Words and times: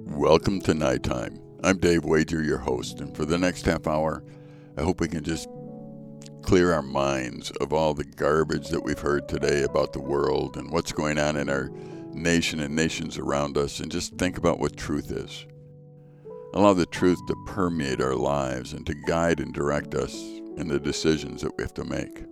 Welcome 0.00 0.60
to 0.62 0.74
Nighttime. 0.74 1.40
I'm 1.64 1.78
Dave 1.78 2.04
Wager, 2.04 2.42
your 2.42 2.58
host, 2.58 3.00
and 3.00 3.16
for 3.16 3.24
the 3.24 3.38
next 3.38 3.64
half 3.64 3.86
hour, 3.86 4.22
I 4.76 4.82
hope 4.82 5.00
we 5.00 5.08
can 5.08 5.24
just 5.24 5.48
clear 6.42 6.74
our 6.74 6.82
minds 6.82 7.50
of 7.52 7.72
all 7.72 7.94
the 7.94 8.04
garbage 8.04 8.68
that 8.68 8.84
we've 8.84 8.98
heard 8.98 9.28
today 9.28 9.62
about 9.62 9.94
the 9.94 10.00
world 10.02 10.58
and 10.58 10.70
what's 10.70 10.92
going 10.92 11.18
on 11.18 11.36
in 11.36 11.48
our 11.48 11.70
nation 12.12 12.60
and 12.60 12.76
nations 12.76 13.16
around 13.16 13.56
us, 13.56 13.80
and 13.80 13.90
just 13.90 14.16
think 14.16 14.36
about 14.36 14.60
what 14.60 14.76
truth 14.76 15.10
is. 15.10 15.46
Allow 16.52 16.74
the 16.74 16.84
truth 16.84 17.18
to 17.28 17.44
permeate 17.46 18.02
our 18.02 18.14
lives 18.14 18.74
and 18.74 18.84
to 18.84 18.94
guide 19.06 19.40
and 19.40 19.54
direct 19.54 19.94
us 19.94 20.14
in 20.58 20.68
the 20.68 20.78
decisions 20.78 21.40
that 21.40 21.56
we 21.56 21.64
have 21.64 21.74
to 21.74 21.84
make. 21.84 22.24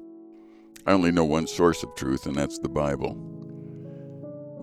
I 0.87 0.93
only 0.93 1.11
know 1.11 1.25
one 1.25 1.46
source 1.46 1.82
of 1.82 1.95
truth, 1.95 2.27
and 2.27 2.37
that's 2.37 2.59
the 2.59 2.69
Bible. 2.69 3.44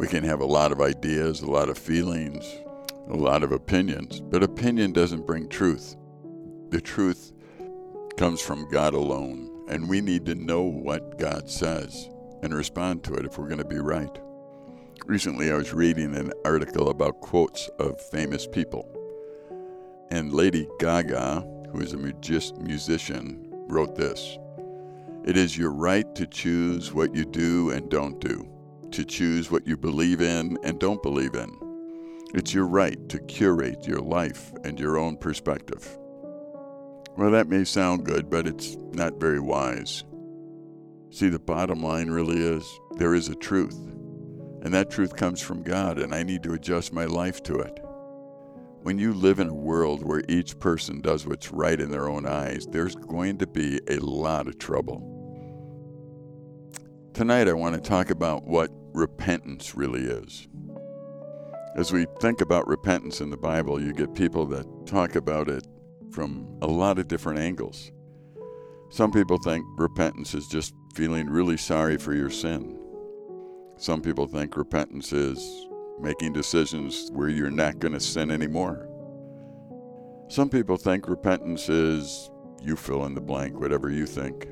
We 0.01 0.07
can 0.07 0.23
have 0.23 0.41
a 0.41 0.45
lot 0.45 0.71
of 0.71 0.81
ideas, 0.81 1.41
a 1.41 1.51
lot 1.51 1.69
of 1.69 1.77
feelings, 1.77 2.43
a 3.07 3.15
lot 3.15 3.43
of 3.43 3.51
opinions, 3.51 4.19
but 4.19 4.41
opinion 4.41 4.93
doesn't 4.93 5.27
bring 5.27 5.47
truth. 5.47 5.95
The 6.69 6.81
truth 6.81 7.31
comes 8.17 8.41
from 8.41 8.67
God 8.71 8.95
alone, 8.95 9.67
and 9.69 9.87
we 9.87 10.01
need 10.01 10.25
to 10.25 10.33
know 10.33 10.63
what 10.63 11.19
God 11.19 11.47
says 11.47 12.09
and 12.41 12.51
respond 12.51 13.03
to 13.03 13.13
it 13.13 13.25
if 13.27 13.37
we're 13.37 13.45
going 13.45 13.59
to 13.59 13.63
be 13.63 13.77
right. 13.77 14.19
Recently, 15.05 15.51
I 15.51 15.55
was 15.55 15.71
reading 15.71 16.15
an 16.15 16.33
article 16.45 16.89
about 16.89 17.21
quotes 17.21 17.69
of 17.77 18.01
famous 18.01 18.47
people, 18.47 18.89
and 20.09 20.33
Lady 20.33 20.67
Gaga, 20.79 21.47
who 21.71 21.79
is 21.79 21.93
a 21.93 21.97
musician, 21.97 23.47
wrote 23.67 23.95
this 23.95 24.39
It 25.25 25.37
is 25.37 25.55
your 25.55 25.71
right 25.71 26.15
to 26.15 26.25
choose 26.25 26.91
what 26.91 27.13
you 27.13 27.23
do 27.23 27.69
and 27.69 27.87
don't 27.87 28.19
do, 28.19 28.51
to 28.91 29.05
choose 29.05 29.49
what 29.49 29.67
you 29.67 29.77
believe 29.77 30.21
in 30.21 30.57
and 30.63 30.79
don't 30.79 31.01
believe 31.01 31.35
in. 31.35 31.57
It's 32.33 32.53
your 32.53 32.65
right 32.65 33.09
to 33.09 33.19
curate 33.19 33.87
your 33.87 33.99
life 33.99 34.51
and 34.63 34.79
your 34.79 34.97
own 34.97 35.17
perspective. 35.17 35.97
Well, 37.17 37.31
that 37.31 37.49
may 37.49 37.65
sound 37.65 38.05
good, 38.05 38.29
but 38.29 38.47
it's 38.47 38.77
not 38.93 39.19
very 39.19 39.39
wise. 39.39 40.03
See, 41.09 41.27
the 41.27 41.39
bottom 41.39 41.83
line 41.83 42.09
really 42.09 42.41
is 42.41 42.65
there 42.97 43.13
is 43.13 43.27
a 43.27 43.35
truth, 43.35 43.77
and 44.61 44.73
that 44.73 44.89
truth 44.89 45.15
comes 45.15 45.41
from 45.41 45.61
God, 45.61 45.99
and 45.99 46.15
I 46.15 46.23
need 46.23 46.43
to 46.43 46.53
adjust 46.53 46.93
my 46.93 47.03
life 47.05 47.43
to 47.43 47.55
it. 47.59 47.79
When 48.83 48.97
you 48.97 49.13
live 49.13 49.39
in 49.39 49.49
a 49.49 49.53
world 49.53 50.03
where 50.03 50.23
each 50.29 50.57
person 50.57 51.01
does 51.01 51.27
what's 51.27 51.51
right 51.51 51.79
in 51.79 51.91
their 51.91 52.07
own 52.07 52.25
eyes, 52.25 52.65
there's 52.65 52.95
going 52.95 53.37
to 53.39 53.47
be 53.47 53.81
a 53.89 53.97
lot 53.97 54.47
of 54.47 54.57
trouble. 54.57 55.07
Tonight, 57.13 57.49
I 57.49 57.53
want 57.53 57.75
to 57.75 57.81
talk 57.81 58.09
about 58.09 58.45
what 58.45 58.71
repentance 58.93 59.75
really 59.75 60.03
is. 60.03 60.47
As 61.75 61.91
we 61.91 62.05
think 62.19 62.41
about 62.41 62.67
repentance 62.67 63.21
in 63.21 63.29
the 63.29 63.37
Bible, 63.37 63.81
you 63.81 63.93
get 63.93 64.13
people 64.13 64.45
that 64.47 64.65
talk 64.85 65.15
about 65.15 65.47
it 65.47 65.65
from 66.11 66.45
a 66.61 66.67
lot 66.67 66.99
of 66.99 67.07
different 67.07 67.39
angles. 67.39 67.91
Some 68.89 69.11
people 69.11 69.37
think 69.37 69.65
repentance 69.77 70.33
is 70.33 70.47
just 70.47 70.73
feeling 70.95 71.29
really 71.29 71.55
sorry 71.55 71.97
for 71.97 72.13
your 72.13 72.29
sin. 72.29 72.77
Some 73.77 74.01
people 74.01 74.27
think 74.27 74.57
repentance 74.57 75.13
is 75.13 75.67
making 76.01 76.33
decisions 76.33 77.09
where 77.13 77.29
you're 77.29 77.49
not 77.49 77.79
going 77.79 77.93
to 77.93 77.99
sin 77.99 78.31
anymore. 78.31 78.87
Some 80.27 80.49
people 80.49 80.77
think 80.77 81.07
repentance 81.07 81.69
is 81.69 82.29
you 82.61 82.75
fill 82.75 83.05
in 83.05 83.15
the 83.15 83.21
blank, 83.21 83.59
whatever 83.59 83.89
you 83.89 84.05
think. 84.05 84.47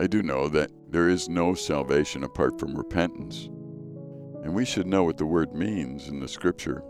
I 0.00 0.06
do 0.06 0.22
know 0.22 0.48
that 0.48 0.70
there 0.88 1.10
is 1.10 1.28
no 1.28 1.52
salvation 1.52 2.24
apart 2.24 2.58
from 2.58 2.74
repentance, 2.74 3.50
and 4.42 4.54
we 4.54 4.64
should 4.64 4.86
know 4.86 5.04
what 5.04 5.18
the 5.18 5.26
word 5.26 5.54
means 5.54 6.08
in 6.08 6.20
the 6.20 6.26
scripture. 6.26 6.82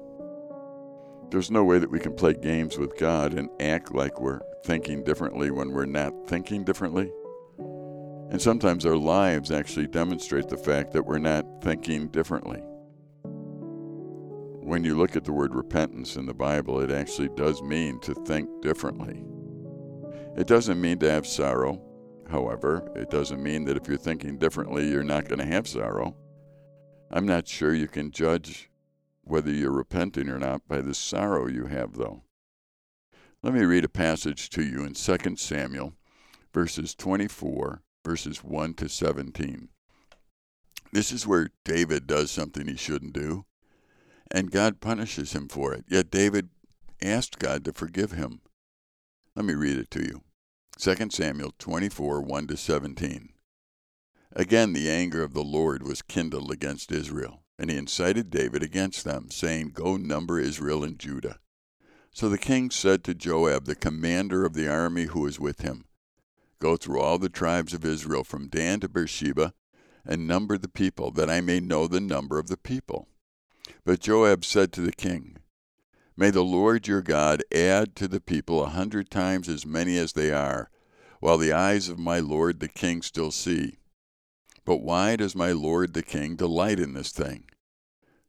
There's 1.29 1.51
no 1.51 1.65
way 1.65 1.81
that 1.81 1.91
we 1.91 1.99
can 1.99 2.15
play 2.15 2.35
games 2.35 2.79
with 2.79 2.97
God 2.99 3.35
and 3.35 3.51
act 3.59 3.93
like 3.93 4.21
we're 4.21 4.43
thinking 4.65 5.03
differently 5.03 5.51
when 5.51 5.73
we're 5.73 5.87
not 5.87 6.29
thinking 6.29 6.63
differently. 6.63 7.11
And 8.31 8.41
sometimes 8.41 8.87
our 8.87 8.97
lives 8.97 9.51
actually 9.51 9.89
demonstrate 9.89 10.49
the 10.49 10.57
fact 10.57 10.93
that 10.93 11.05
we're 11.05 11.19
not 11.19 11.45
thinking 11.65 12.11
differently. 12.11 12.61
When 14.63 14.85
you 14.85 14.97
look 14.97 15.17
at 15.17 15.25
the 15.25 15.33
word 15.33 15.53
repentance 15.53 16.15
in 16.15 16.27
the 16.27 16.35
Bible, 16.35 16.79
it 16.81 16.93
actually 16.93 17.31
does 17.31 17.61
mean 17.61 17.99
to 18.03 18.15
think 18.15 18.63
differently. 18.63 19.25
It 20.37 20.47
doesn't 20.47 20.81
mean 20.81 21.01
to 21.01 21.11
have 21.11 21.27
sorrow. 21.27 21.83
However, 22.31 22.89
it 22.95 23.11
doesn't 23.11 23.43
mean 23.43 23.65
that 23.65 23.77
if 23.77 23.89
you're 23.89 23.97
thinking 23.97 24.39
differently, 24.39 24.89
you're 24.89 25.03
not 25.03 25.29
going 25.29 25.41
to 25.41 25.45
have 25.45 25.67
sorrow. 25.67 26.15
I'm 27.11 27.27
not 27.27 27.49
sure 27.49 27.75
you 27.75 27.89
can 27.89 28.13
judge 28.13 28.71
whether 29.23 29.51
you're 29.51 29.73
repenting 29.73 30.29
or 30.29 30.39
not 30.39 30.67
by 30.69 30.81
the 30.81 30.95
sorrow 30.95 31.49
you 31.49 31.67
have, 31.67 31.97
though. 31.97 32.23
Let 33.43 33.55
me 33.55 33.65
read 33.65 33.85
a 33.85 33.89
passage 33.89 34.49
to 34.51 34.63
you 34.63 34.85
in 34.85 34.95
2 34.95 35.37
Samuel, 35.37 35.95
verses 36.55 36.95
24, 36.95 37.83
verses 38.05 38.45
1 38.45 38.75
to 38.75 38.89
17. 38.89 39.69
This 40.93 41.11
is 41.11 41.27
where 41.27 41.51
David 41.65 42.07
does 42.07 42.31
something 42.31 42.69
he 42.69 42.77
shouldn't 42.77 43.13
do, 43.13 43.45
and 44.31 44.53
God 44.53 44.81
punishes 44.81 45.33
him 45.33 45.49
for 45.49 45.73
it. 45.75 45.85
Yet 45.89 46.11
David 46.11 46.51
asked 47.03 47.41
God 47.41 47.65
to 47.65 47.73
forgive 47.73 48.13
him. 48.13 48.41
Let 49.35 49.45
me 49.45 49.55
read 49.55 49.79
it 49.79 49.91
to 49.93 50.01
you. 50.01 50.23
2 50.81 51.11
Samuel 51.11 51.53
24, 51.59 52.23
1 52.23 52.47
to 52.47 52.57
17. 52.57 53.29
Again, 54.33 54.73
the 54.73 54.89
anger 54.89 55.23
of 55.23 55.35
the 55.35 55.45
Lord 55.45 55.83
was 55.83 56.01
kindled 56.01 56.51
against 56.51 56.91
Israel 56.91 57.43
and 57.61 57.71
he 57.71 57.77
incited 57.77 58.31
David 58.31 58.63
against 58.63 59.05
them, 59.05 59.31
saying, 59.31 59.73
Go 59.75 59.99
number 59.99 60.41
Israel 60.41 60.83
and 60.83 60.99
Judah. 60.99 61.39
So 62.11 62.31
the 62.31 62.39
king 62.39 62.71
said 62.71 63.05
to 63.05 63.15
Joab, 63.15 63.67
the 63.67 63.75
commander 63.75 64.47
of 64.47 64.55
the 64.55 64.67
army 64.67 65.05
who 65.05 65.21
was 65.21 65.39
with 65.39 65.61
him, 65.61 65.85
Go 66.59 66.79
through 66.79 67.01
all 67.01 67.19
the 67.19 67.29
tribes 67.29 67.75
of 67.75 67.85
Israel 67.85 68.25
from 68.25 68.49
Dan 68.49 68.81
to 68.81 68.89
Beersheba, 68.89 69.53
and 70.07 70.27
number 70.27 70.57
the 70.57 70.69
people, 70.69 71.11
that 71.11 71.29
I 71.29 71.43
may 71.43 71.61
know 71.61 71.87
the 71.87 72.01
number 72.01 72.39
of 72.39 72.49
the 72.49 72.57
people. 72.57 73.07
But 73.85 74.01
Joab 74.01 74.47
said 74.47 74.73
to 74.73 74.81
the 74.81 74.93
king, 74.93 75.37
May 76.21 76.29
the 76.29 76.45
Lord 76.45 76.87
your 76.87 77.01
God 77.01 77.43
add 77.51 77.97
to 77.97 78.07
the 78.07 78.21
people 78.21 78.63
a 78.63 78.69
hundred 78.69 79.11
times 79.11 79.49
as 79.49 79.65
many 79.65 79.97
as 79.97 80.13
they 80.13 80.31
are, 80.31 80.69
while 81.19 81.39
the 81.39 81.55
eyes 81.55 81.89
of 81.89 81.99
my 81.99 82.19
lord 82.19 82.61
the 82.61 82.69
king 82.69 83.01
still 83.01 83.31
see. 83.31 83.79
But 84.67 84.83
why 84.83 85.17
does 85.17 85.35
my 85.35 85.53
lord 85.53 85.95
the 85.95 86.03
king 86.03 86.37
delight 86.37 86.79
in 86.79 86.93
this 86.93 87.11
thing? 87.11 87.45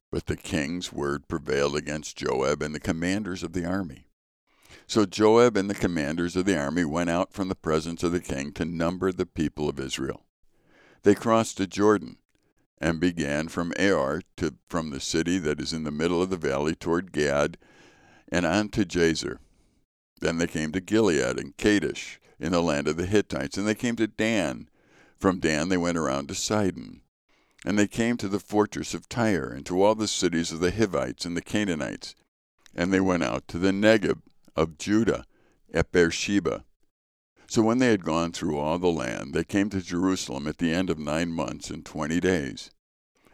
But 0.10 0.28
the 0.28 0.38
king's 0.38 0.94
word 0.94 1.28
prevailed 1.28 1.76
against 1.76 2.16
Joab 2.16 2.62
and 2.62 2.74
the 2.74 2.80
commanders 2.80 3.44
of 3.44 3.52
the 3.52 3.66
army. 3.66 4.08
So 4.88 5.06
Joab 5.06 5.58
and 5.58 5.70
the 5.70 5.76
commanders 5.76 6.38
of 6.38 6.46
the 6.46 6.58
army 6.58 6.86
went 6.86 7.10
out 7.10 7.34
from 7.34 7.50
the 7.50 7.56
presence 7.56 8.04
of 8.04 8.14
the 8.14 8.22
king 8.22 8.54
to 8.54 8.64
number 8.64 9.12
the 9.12 9.26
people 9.26 9.68
of 9.68 9.82
Israel. 9.82 10.24
They 11.04 11.14
crossed 11.14 11.58
the 11.58 11.68
Jordan 11.68 12.20
and 12.82 13.00
began 13.00 13.48
from 13.48 13.72
Aroer 13.78 14.24
to 14.38 14.56
from 14.68 14.90
the 14.90 15.00
city 15.00 15.38
that 15.38 15.62
is 15.62 15.72
in 15.72 15.84
the 15.84 15.92
middle 15.92 16.22
of 16.22 16.32
the 16.32 16.38
valley 16.38 16.74
toward 16.74 17.12
Gad 17.12 17.58
and 18.32 18.46
on 18.46 18.70
to 18.70 18.84
Jazer. 18.84 19.38
Then 20.20 20.40
they 20.40 20.48
came 20.48 20.72
to 20.72 20.82
Gilead 20.82 21.40
and 21.40 21.56
Kadesh 21.58 22.20
in 22.40 22.52
the 22.52 22.62
land 22.62 22.88
of 22.88 22.98
the 22.98 23.06
Hittites, 23.06 23.56
and 23.56 23.68
they 23.68 23.76
came 23.76 23.96
to 23.98 24.08
Dan. 24.08 24.68
From 25.20 25.40
Dan 25.40 25.70
they 25.70 25.78
went 25.78 25.98
around 25.98 26.28
to 26.28 26.36
Sidon. 26.36 27.02
And 27.64 27.78
they 27.78 27.88
came 27.88 28.18
to 28.18 28.28
the 28.28 28.40
fortress 28.40 28.96
of 28.96 29.08
Tyre, 29.08 29.50
and 29.50 29.64
to 29.68 29.84
all 29.84 29.94
the 29.94 30.08
cities 30.08 30.52
of 30.52 30.60
the 30.60 30.72
Hivites 30.72 31.26
and 31.26 31.38
the 31.38 31.42
Canaanites. 31.44 32.16
And 32.74 32.92
they 32.92 33.00
went 33.00 33.22
out 33.22 33.48
to 33.50 33.60
the 33.60 33.72
Negeb 33.72 34.22
of 34.56 34.80
Judah 34.80 35.26
at 35.72 35.92
Beersheba. 35.92 36.66
So 37.52 37.62
when 37.62 37.80
they 37.80 37.88
had 37.88 38.06
gone 38.06 38.32
through 38.32 38.58
all 38.58 38.80
the 38.80 38.88
land, 38.88 39.34
they 39.34 39.44
came 39.44 39.70
to 39.72 39.82
Jerusalem 39.82 40.48
at 40.48 40.60
the 40.60 40.72
end 40.72 40.90
of 40.90 40.98
nine 40.98 41.34
months 41.34 41.70
and 41.70 41.86
twenty 41.86 42.22
days. 42.22 42.72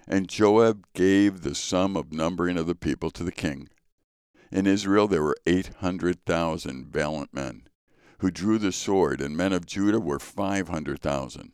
And 0.08 0.28
Joab 0.28 0.88
gave 0.96 1.42
the 1.42 1.54
sum 1.54 1.96
of 1.96 2.12
numbering 2.12 2.58
of 2.58 2.66
the 2.66 2.74
people 2.74 3.12
to 3.12 3.24
the 3.24 3.32
king. 3.32 3.70
In 4.52 4.66
Israel 4.66 5.08
there 5.08 5.22
were 5.22 5.38
eight 5.46 5.70
hundred 5.82 6.26
thousand 6.26 6.88
valiant 6.88 7.32
men, 7.32 7.68
who 8.18 8.32
drew 8.32 8.58
the 8.58 8.72
sword, 8.72 9.22
and 9.22 9.38
men 9.38 9.54
of 9.54 9.68
Judah 9.68 10.00
were 10.00 10.18
five 10.18 10.68
hundred 10.68 11.00
thousand. 11.00 11.52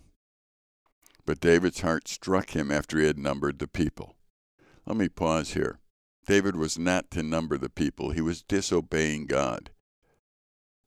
But 1.26 1.42
David's 1.42 1.82
heart 1.82 2.08
struck 2.08 2.52
him 2.52 2.72
after 2.72 2.98
he 2.98 3.08
had 3.08 3.20
numbered 3.20 3.60
the 3.60 3.68
people. 3.68 4.16
Let 4.86 4.96
me 4.96 5.10
pause 5.10 5.52
here. 5.52 5.80
David 6.26 6.56
was 6.56 6.80
not 6.80 7.12
to 7.12 7.24
number 7.24 7.58
the 7.58 7.70
people, 7.70 8.12
he 8.12 8.22
was 8.22 8.42
disobeying 8.42 9.26
God. 9.26 9.72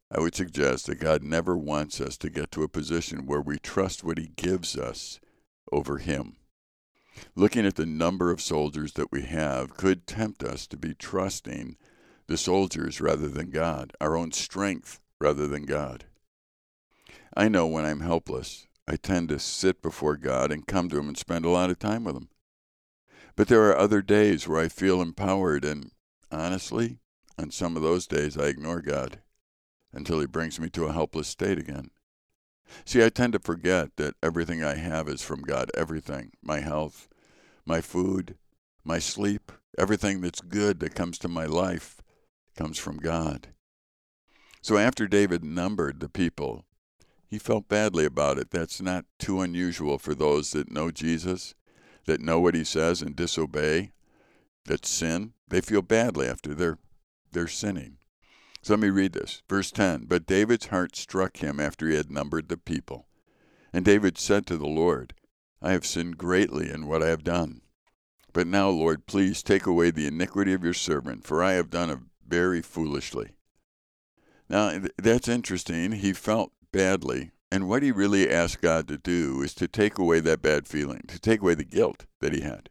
I 0.09 0.21
would 0.21 0.37
suggest 0.37 0.87
that 0.87 1.01
God 1.01 1.25
never 1.25 1.57
wants 1.57 2.01
us 2.01 2.17
to 2.19 2.31
get 2.31 2.53
to 2.53 2.63
a 2.63 2.69
position 2.69 3.27
where 3.27 3.41
we 3.41 3.59
trust 3.59 4.05
what 4.05 4.19
He 4.19 4.29
gives 4.37 4.77
us 4.77 5.19
over 5.73 5.99
Him. 5.99 6.37
Looking 7.35 7.67
at 7.67 7.75
the 7.75 7.87
number 7.87 8.31
of 8.31 8.41
soldiers 8.41 8.93
that 8.93 9.11
we 9.11 9.23
have 9.23 9.77
could 9.77 10.07
tempt 10.07 10.45
us 10.45 10.67
to 10.69 10.77
be 10.77 10.95
trusting 10.95 11.77
the 12.29 12.37
soldiers 12.37 13.01
rather 13.01 13.27
than 13.27 13.51
God, 13.51 13.95
our 14.01 14.17
own 14.17 14.31
strength 14.31 15.01
rather 15.21 15.49
than 15.49 15.65
God. 15.65 16.05
I 17.37 17.49
know 17.49 17.67
when 17.67 17.85
I'm 17.85 18.01
helpless, 18.01 18.67
I 18.87 18.97
tend 18.97 19.29
to 19.31 19.41
sit 19.41 19.83
before 19.83 20.17
God 20.17 20.53
and 20.53 20.67
come 20.67 20.89
to 20.91 20.99
Him 20.99 21.09
and 21.09 21.19
spend 21.19 21.45
a 21.45 21.51
lot 21.51 21.71
of 21.71 21.81
time 21.81 22.05
with 22.05 22.17
Him. 22.17 22.29
But 23.35 23.49
there 23.49 23.69
are 23.69 23.77
other 23.77 24.03
days 24.03 24.47
where 24.47 24.61
I 24.61 24.69
feel 24.69 25.03
empowered, 25.03 25.65
and 25.65 25.91
honestly, 26.31 27.01
on 27.37 27.51
some 27.51 27.77
of 27.77 27.83
those 27.83 28.07
days 28.07 28.39
I 28.39 28.45
ignore 28.45 28.81
God 28.81 29.19
until 29.93 30.21
He 30.21 30.27
brings 30.27 30.61
me 30.61 30.69
to 30.71 30.87
a 30.87 30.93
helpless 30.93 31.29
state 31.29 31.59
again. 31.59 31.91
See, 32.85 33.05
I 33.05 33.09
tend 33.09 33.33
to 33.35 33.39
forget 33.39 33.97
that 33.97 34.15
everything 34.23 34.63
I 34.63 34.75
have 34.77 35.09
is 35.09 35.23
from 35.23 35.43
God. 35.43 35.71
Everything 35.75 36.33
my 36.43 36.61
health, 36.61 37.09
my 37.65 37.81
food, 37.81 38.37
my 38.85 38.99
sleep, 38.99 39.53
everything 39.79 40.21
that's 40.21 40.41
good 40.41 40.81
that 40.81 40.95
comes 40.95 41.19
to 41.19 41.29
my 41.29 41.47
life 41.47 42.01
comes 42.57 42.79
from 42.79 42.97
God. 42.97 43.49
So 44.63 44.79
after 44.79 45.07
David 45.07 45.45
numbered 45.45 46.01
the 46.01 46.09
people, 46.09 46.65
he 47.29 47.39
felt 47.39 47.69
badly 47.69 48.05
about 48.05 48.39
it. 48.39 48.51
That's 48.51 48.81
not 48.81 49.05
too 49.19 49.41
unusual 49.41 49.99
for 49.99 50.15
those 50.15 50.53
that 50.53 50.71
know 50.71 50.91
Jesus, 50.91 51.55
that 52.07 52.21
know 52.21 52.41
what 52.41 52.55
he 52.55 52.65
says 52.65 53.03
and 53.03 53.15
disobey, 53.15 53.93
that 54.65 54.87
sin. 54.87 55.33
They 55.49 55.61
feel 55.61 55.83
badly 55.83 56.27
after 56.27 56.55
they're, 56.55 56.79
they're 57.31 57.49
sinning. 57.49 57.99
So 58.67 58.73
let 58.73 58.81
me 58.81 58.91
read 58.91 59.13
this. 59.13 59.43
Verse 59.49 59.71
10 59.71 60.07
But 60.09 60.27
David's 60.27 60.67
heart 60.67 60.97
struck 60.97 61.37
him 61.37 61.61
after 61.61 61.89
he 61.89 61.95
had 61.95 62.11
numbered 62.11 62.49
the 62.49 62.57
people. 62.57 63.07
And 63.73 63.85
David 63.85 64.19
said 64.19 64.45
to 64.47 64.57
the 64.57 64.67
Lord, 64.67 65.15
I 65.63 65.71
have 65.71 65.87
sinned 65.87 66.19
greatly 66.19 66.69
in 66.69 66.89
what 66.89 67.01
I 67.01 67.07
have 67.07 67.23
done. 67.23 67.61
But 68.33 68.49
now, 68.49 68.69
Lord, 68.69 69.07
please 69.07 69.45
take 69.45 69.67
away 69.67 69.93
the 69.93 70.09
iniquity 70.09 70.53
of 70.53 70.65
your 70.65 70.75
servant, 70.75 71.25
for 71.25 71.45
I 71.45 71.53
have 71.53 71.71
done 71.71 71.91
it 71.91 72.01
very 72.27 72.61
foolishly. 72.61 73.37
Now, 74.49 74.81
that's 74.99 75.29
interesting. 75.29 75.93
He 75.93 76.13
felt 76.13 76.51
badly. 76.73 77.31
And 77.53 77.69
what 77.69 77.85
he 77.85 77.93
really 77.93 78.29
asked 78.29 78.63
God 78.63 78.89
to 78.89 78.99
do 78.99 79.43
is 79.43 79.55
to 79.55 79.69
take 79.69 79.97
away 79.97 80.19
that 80.19 80.43
bad 80.43 80.67
feeling, 80.67 81.03
to 81.07 81.21
take 81.21 81.41
away 81.41 81.55
the 81.55 81.63
guilt 81.63 82.07
that 82.21 82.35
he 82.35 82.41
had. 82.41 82.69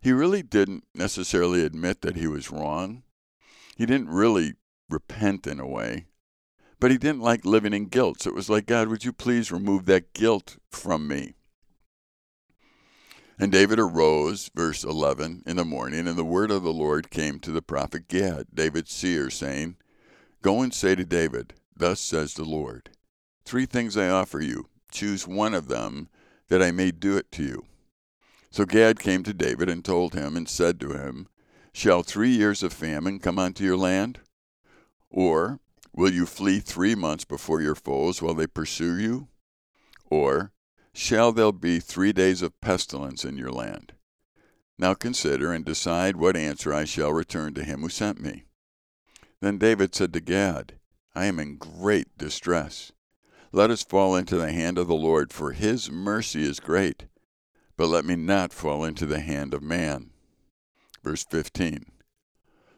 He 0.00 0.12
really 0.12 0.44
didn't 0.44 0.84
necessarily 0.94 1.64
admit 1.64 2.02
that 2.02 2.14
he 2.14 2.28
was 2.28 2.52
wrong. 2.52 3.02
He 3.76 3.86
didn't 3.86 4.10
really 4.10 4.54
repent 4.92 5.46
in 5.46 5.60
a 5.60 5.66
way. 5.66 6.06
But 6.78 6.90
he 6.90 6.98
didn't 6.98 7.20
like 7.20 7.44
living 7.44 7.74
in 7.74 7.86
guilt. 7.86 8.22
So 8.22 8.30
it 8.30 8.36
was 8.36 8.48
like, 8.48 8.66
God, 8.66 8.88
would 8.88 9.04
you 9.04 9.12
please 9.12 9.52
remove 9.52 9.84
that 9.86 10.14
guilt 10.14 10.56
from 10.70 11.06
me? 11.06 11.34
And 13.38 13.50
David 13.50 13.78
arose, 13.78 14.50
verse 14.54 14.84
11, 14.84 15.44
in 15.46 15.56
the 15.56 15.64
morning, 15.64 16.06
and 16.06 16.18
the 16.18 16.24
word 16.24 16.50
of 16.50 16.62
the 16.62 16.72
Lord 16.72 17.10
came 17.10 17.38
to 17.40 17.50
the 17.50 17.62
prophet 17.62 18.06
Gad, 18.06 18.48
David's 18.52 18.92
seer, 18.92 19.30
saying, 19.30 19.76
Go 20.42 20.60
and 20.60 20.74
say 20.74 20.94
to 20.94 21.04
David, 21.04 21.54
Thus 21.74 22.00
says 22.00 22.34
the 22.34 22.44
Lord, 22.44 22.90
Three 23.46 23.64
things 23.64 23.96
I 23.96 24.10
offer 24.10 24.40
you. 24.40 24.68
Choose 24.90 25.26
one 25.26 25.54
of 25.54 25.68
them, 25.68 26.08
that 26.48 26.62
I 26.62 26.70
may 26.70 26.90
do 26.90 27.16
it 27.16 27.32
to 27.32 27.42
you. 27.42 27.64
So 28.50 28.66
Gad 28.66 28.98
came 28.98 29.22
to 29.22 29.32
David 29.32 29.70
and 29.70 29.84
told 29.84 30.12
him, 30.12 30.36
and 30.36 30.48
said 30.48 30.78
to 30.80 30.92
him, 30.92 31.28
Shall 31.72 32.02
three 32.02 32.30
years 32.30 32.62
of 32.62 32.72
famine 32.72 33.20
come 33.20 33.38
unto 33.38 33.64
your 33.64 33.76
land? 33.76 34.20
Or 35.10 35.58
will 35.92 36.12
you 36.12 36.26
flee 36.26 36.60
three 36.60 36.94
months 36.94 37.24
before 37.24 37.60
your 37.60 37.74
foes 37.74 38.22
while 38.22 38.34
they 38.34 38.46
pursue 38.46 38.96
you? 38.98 39.28
Or 40.06 40.52
shall 40.92 41.32
there 41.32 41.52
be 41.52 41.80
three 41.80 42.12
days 42.12 42.42
of 42.42 42.60
pestilence 42.60 43.24
in 43.24 43.36
your 43.36 43.50
land? 43.50 43.92
Now 44.78 44.94
consider 44.94 45.52
and 45.52 45.64
decide 45.64 46.16
what 46.16 46.36
answer 46.36 46.72
I 46.72 46.84
shall 46.84 47.12
return 47.12 47.54
to 47.54 47.64
him 47.64 47.80
who 47.80 47.88
sent 47.88 48.20
me. 48.20 48.44
Then 49.40 49.58
David 49.58 49.94
said 49.94 50.12
to 50.12 50.20
Gad, 50.20 50.74
I 51.14 51.26
am 51.26 51.38
in 51.38 51.56
great 51.56 52.16
distress. 52.16 52.92
Let 53.52 53.70
us 53.70 53.82
fall 53.82 54.14
into 54.14 54.36
the 54.36 54.52
hand 54.52 54.78
of 54.78 54.86
the 54.86 54.94
Lord, 54.94 55.32
for 55.32 55.52
his 55.52 55.90
mercy 55.90 56.44
is 56.44 56.60
great. 56.60 57.06
But 57.76 57.88
let 57.88 58.04
me 58.04 58.14
not 58.14 58.52
fall 58.52 58.84
into 58.84 59.06
the 59.06 59.20
hand 59.20 59.54
of 59.54 59.62
man. 59.62 60.10
Verse 61.02 61.24
15. 61.24 61.86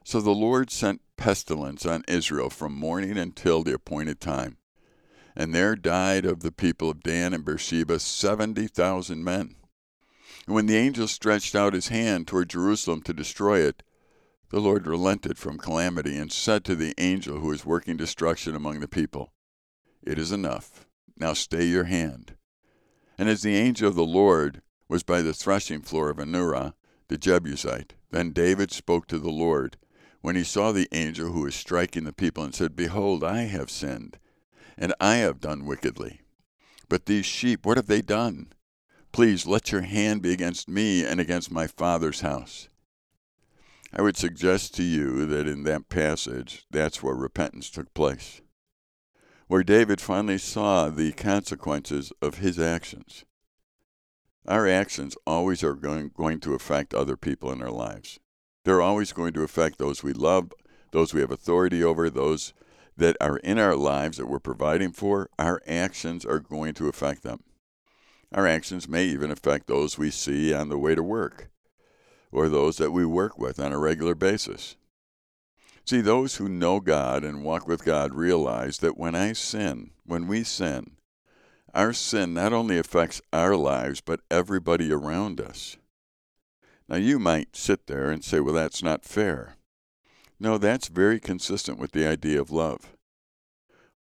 So 0.04 0.20
the 0.20 0.30
Lord 0.30 0.70
sent 0.70 1.00
pestilence 1.16 1.86
on 1.86 2.04
Israel 2.08 2.50
from 2.50 2.74
morning 2.74 3.16
until 3.16 3.62
the 3.62 3.74
appointed 3.74 4.20
time. 4.20 4.56
And 5.36 5.54
there 5.54 5.76
died 5.76 6.24
of 6.24 6.40
the 6.40 6.52
people 6.52 6.90
of 6.90 7.02
Dan 7.02 7.32
and 7.32 7.44
Beersheba 7.44 8.00
seventy 8.00 8.66
thousand 8.66 9.24
men. 9.24 9.56
And 10.46 10.54
when 10.54 10.66
the 10.66 10.76
angel 10.76 11.06
stretched 11.06 11.54
out 11.54 11.72
his 11.72 11.88
hand 11.88 12.26
toward 12.26 12.50
Jerusalem 12.50 13.02
to 13.02 13.14
destroy 13.14 13.60
it, 13.60 13.82
the 14.50 14.60
Lord 14.60 14.86
relented 14.86 15.38
from 15.38 15.56
calamity 15.56 16.16
and 16.16 16.30
said 16.30 16.64
to 16.64 16.74
the 16.74 16.94
angel 16.98 17.38
who 17.40 17.48
was 17.48 17.64
working 17.64 17.96
destruction 17.96 18.54
among 18.54 18.80
the 18.80 18.88
people, 18.88 19.32
It 20.02 20.18
is 20.18 20.32
enough. 20.32 20.86
Now 21.16 21.32
stay 21.32 21.64
your 21.64 21.84
hand. 21.84 22.34
And 23.16 23.28
as 23.28 23.42
the 23.42 23.56
angel 23.56 23.88
of 23.88 23.94
the 23.94 24.04
Lord 24.04 24.60
was 24.88 25.02
by 25.02 25.22
the 25.22 25.32
threshing 25.32 25.80
floor 25.80 26.10
of 26.10 26.18
Araunah, 26.18 26.74
the 27.08 27.16
Jebusite, 27.16 27.94
then 28.10 28.32
David 28.32 28.72
spoke 28.72 29.06
to 29.06 29.18
the 29.18 29.30
Lord 29.30 29.78
when 30.22 30.36
he 30.36 30.44
saw 30.44 30.72
the 30.72 30.88
angel 30.92 31.32
who 31.32 31.42
was 31.42 31.54
striking 31.54 32.04
the 32.04 32.12
people 32.12 32.42
and 32.44 32.54
said, 32.54 32.74
Behold, 32.74 33.22
I 33.22 33.42
have 33.42 33.70
sinned, 33.70 34.18
and 34.78 34.94
I 35.00 35.16
have 35.16 35.40
done 35.40 35.66
wickedly. 35.66 36.20
But 36.88 37.06
these 37.06 37.26
sheep, 37.26 37.66
what 37.66 37.76
have 37.76 37.88
they 37.88 38.00
done? 38.02 38.52
Please 39.10 39.46
let 39.46 39.72
your 39.72 39.82
hand 39.82 40.22
be 40.22 40.32
against 40.32 40.68
me 40.68 41.04
and 41.04 41.20
against 41.20 41.50
my 41.50 41.66
father's 41.66 42.20
house. 42.20 42.68
I 43.92 44.00
would 44.00 44.16
suggest 44.16 44.74
to 44.76 44.82
you 44.82 45.26
that 45.26 45.46
in 45.46 45.64
that 45.64 45.90
passage, 45.90 46.64
that's 46.70 47.02
where 47.02 47.14
repentance 47.14 47.68
took 47.68 47.92
place, 47.92 48.40
where 49.48 49.62
David 49.62 50.00
finally 50.00 50.38
saw 50.38 50.88
the 50.88 51.12
consequences 51.12 52.10
of 52.22 52.38
his 52.38 52.58
actions. 52.58 53.24
Our 54.46 54.66
actions 54.66 55.16
always 55.26 55.62
are 55.62 55.74
going, 55.74 56.10
going 56.16 56.40
to 56.40 56.54
affect 56.54 56.94
other 56.94 57.16
people 57.16 57.52
in 57.52 57.60
our 57.60 57.70
lives. 57.70 58.18
They're 58.64 58.82
always 58.82 59.12
going 59.12 59.32
to 59.34 59.42
affect 59.42 59.78
those 59.78 60.02
we 60.02 60.12
love, 60.12 60.52
those 60.92 61.12
we 61.12 61.20
have 61.20 61.30
authority 61.30 61.82
over, 61.82 62.08
those 62.08 62.52
that 62.96 63.16
are 63.20 63.38
in 63.38 63.58
our 63.58 63.74
lives 63.74 64.18
that 64.18 64.28
we're 64.28 64.38
providing 64.38 64.92
for. 64.92 65.28
Our 65.38 65.60
actions 65.66 66.24
are 66.24 66.38
going 66.38 66.74
to 66.74 66.88
affect 66.88 67.22
them. 67.22 67.42
Our 68.32 68.46
actions 68.46 68.88
may 68.88 69.04
even 69.04 69.30
affect 69.30 69.66
those 69.66 69.98
we 69.98 70.10
see 70.10 70.54
on 70.54 70.68
the 70.68 70.78
way 70.78 70.94
to 70.94 71.02
work 71.02 71.50
or 72.30 72.48
those 72.48 72.78
that 72.78 72.92
we 72.92 73.04
work 73.04 73.38
with 73.38 73.60
on 73.60 73.72
a 73.72 73.78
regular 73.78 74.14
basis. 74.14 74.76
See, 75.84 76.00
those 76.00 76.36
who 76.36 76.48
know 76.48 76.80
God 76.80 77.24
and 77.24 77.44
walk 77.44 77.66
with 77.66 77.84
God 77.84 78.14
realize 78.14 78.78
that 78.78 78.96
when 78.96 79.14
I 79.14 79.32
sin, 79.32 79.90
when 80.06 80.26
we 80.28 80.44
sin, 80.44 80.92
our 81.74 81.92
sin 81.92 82.32
not 82.34 82.52
only 82.52 82.78
affects 82.78 83.20
our 83.32 83.56
lives, 83.56 84.00
but 84.00 84.20
everybody 84.30 84.92
around 84.92 85.40
us. 85.40 85.76
Now, 86.92 86.98
you 86.98 87.18
might 87.18 87.56
sit 87.56 87.86
there 87.86 88.10
and 88.10 88.22
say, 88.22 88.38
well, 88.38 88.52
that's 88.52 88.82
not 88.82 89.02
fair. 89.02 89.56
No, 90.38 90.58
that's 90.58 90.88
very 90.88 91.18
consistent 91.18 91.78
with 91.78 91.92
the 91.92 92.06
idea 92.06 92.38
of 92.38 92.50
love. 92.50 92.98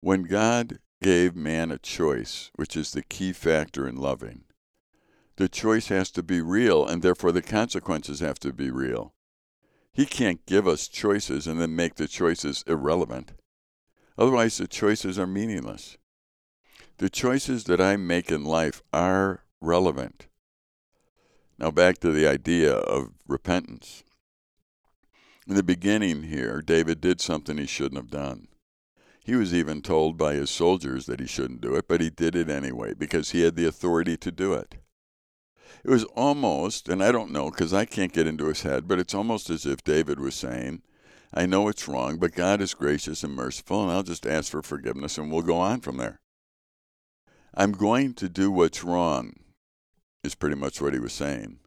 When 0.00 0.25
God 0.25 0.80
gave 1.00 1.37
man 1.37 1.70
a 1.70 1.78
choice, 1.78 2.50
which 2.56 2.76
is 2.76 2.90
the 2.90 3.04
key 3.04 3.32
factor 3.32 3.87
in 3.87 3.94
loving, 3.94 4.42
the 5.37 5.49
choice 5.49 5.87
has 5.87 6.11
to 6.11 6.25
be 6.25 6.40
real, 6.40 6.85
and 6.85 7.00
therefore 7.00 7.30
the 7.30 7.42
consequences 7.42 8.18
have 8.18 8.40
to 8.40 8.52
be 8.52 8.73
real. 8.73 9.14
He 9.92 10.04
can't 10.04 10.44
give 10.44 10.66
us 10.66 10.88
choices 10.88 11.47
and 11.47 11.61
then 11.61 11.76
make 11.76 11.94
the 11.94 12.09
choices 12.09 12.64
irrelevant. 12.66 13.35
Otherwise, 14.18 14.59
the 14.59 14.66
choices 14.66 15.16
are 15.16 15.28
meaningless. 15.28 15.97
The 16.99 17.09
choices 17.09 17.64
that 17.64 17.80
I 17.80 17.97
make 17.97 18.32
in 18.32 18.44
life 18.44 18.82
are 18.92 19.44
relevant. 19.61 20.26
Now, 21.60 21.70
back 21.70 21.98
to 21.98 22.10
the 22.10 22.26
idea 22.26 22.72
of 22.72 23.12
repentance. 23.28 24.02
In 25.46 25.56
the 25.56 25.62
beginning 25.62 26.22
here, 26.22 26.62
David 26.62 27.02
did 27.02 27.20
something 27.20 27.58
he 27.58 27.66
shouldn't 27.66 28.00
have 28.00 28.10
done. 28.10 28.48
He 29.22 29.36
was 29.36 29.52
even 29.52 29.82
told 29.82 30.16
by 30.16 30.34
his 30.34 30.48
soldiers 30.48 31.04
that 31.04 31.20
he 31.20 31.26
shouldn't 31.26 31.60
do 31.60 31.74
it, 31.74 31.86
but 31.86 32.00
he 32.00 32.08
did 32.08 32.34
it 32.34 32.48
anyway 32.48 32.94
because 32.94 33.30
he 33.30 33.42
had 33.42 33.56
the 33.56 33.66
authority 33.66 34.16
to 34.16 34.32
do 34.32 34.54
it. 34.54 34.76
It 35.84 35.90
was 35.90 36.04
almost, 36.16 36.88
and 36.88 37.04
I 37.04 37.12
don't 37.12 37.30
know 37.30 37.50
because 37.50 37.74
I 37.74 37.84
can't 37.84 38.14
get 38.14 38.26
into 38.26 38.46
his 38.46 38.62
head, 38.62 38.88
but 38.88 38.98
it's 38.98 39.14
almost 39.14 39.50
as 39.50 39.66
if 39.66 39.84
David 39.84 40.18
was 40.18 40.34
saying, 40.34 40.80
I 41.34 41.44
know 41.44 41.68
it's 41.68 41.86
wrong, 41.86 42.16
but 42.16 42.34
God 42.34 42.62
is 42.62 42.72
gracious 42.72 43.22
and 43.22 43.34
merciful, 43.34 43.82
and 43.82 43.92
I'll 43.92 44.02
just 44.02 44.26
ask 44.26 44.50
for 44.50 44.62
forgiveness 44.62 45.18
and 45.18 45.30
we'll 45.30 45.42
go 45.42 45.58
on 45.58 45.80
from 45.80 45.98
there. 45.98 46.20
I'm 47.54 47.72
going 47.72 48.14
to 48.14 48.30
do 48.30 48.50
what's 48.50 48.82
wrong 48.82 49.39
is 50.22 50.34
pretty 50.34 50.56
much 50.56 50.80
what 50.80 50.94
he 50.94 51.00
was 51.00 51.12
saying. 51.12 51.58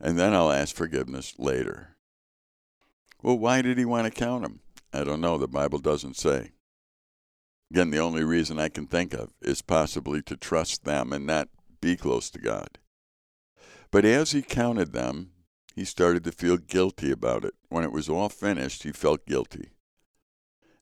And 0.00 0.18
then 0.18 0.34
I'll 0.34 0.52
ask 0.52 0.74
forgiveness 0.74 1.34
later. 1.38 1.96
Well, 3.22 3.38
why 3.38 3.62
did 3.62 3.78
he 3.78 3.84
want 3.84 4.06
to 4.06 4.10
count 4.10 4.42
them? 4.42 4.60
I 4.92 5.04
don't 5.04 5.20
know. 5.20 5.38
The 5.38 5.46
Bible 5.46 5.78
doesn't 5.78 6.16
say. 6.16 6.52
Again, 7.70 7.90
the 7.90 7.98
only 7.98 8.24
reason 8.24 8.58
I 8.58 8.68
can 8.68 8.86
think 8.86 9.14
of 9.14 9.32
is 9.40 9.62
possibly 9.62 10.22
to 10.22 10.36
trust 10.36 10.84
them 10.84 11.12
and 11.12 11.26
not 11.26 11.48
be 11.80 11.96
close 11.96 12.30
to 12.30 12.40
God. 12.40 12.78
But 13.90 14.04
as 14.04 14.32
he 14.32 14.42
counted 14.42 14.92
them, 14.92 15.30
he 15.74 15.84
started 15.84 16.24
to 16.24 16.32
feel 16.32 16.56
guilty 16.56 17.10
about 17.10 17.44
it. 17.44 17.54
When 17.68 17.84
it 17.84 17.92
was 17.92 18.08
all 18.08 18.28
finished, 18.28 18.82
he 18.82 18.92
felt 18.92 19.26
guilty. 19.26 19.70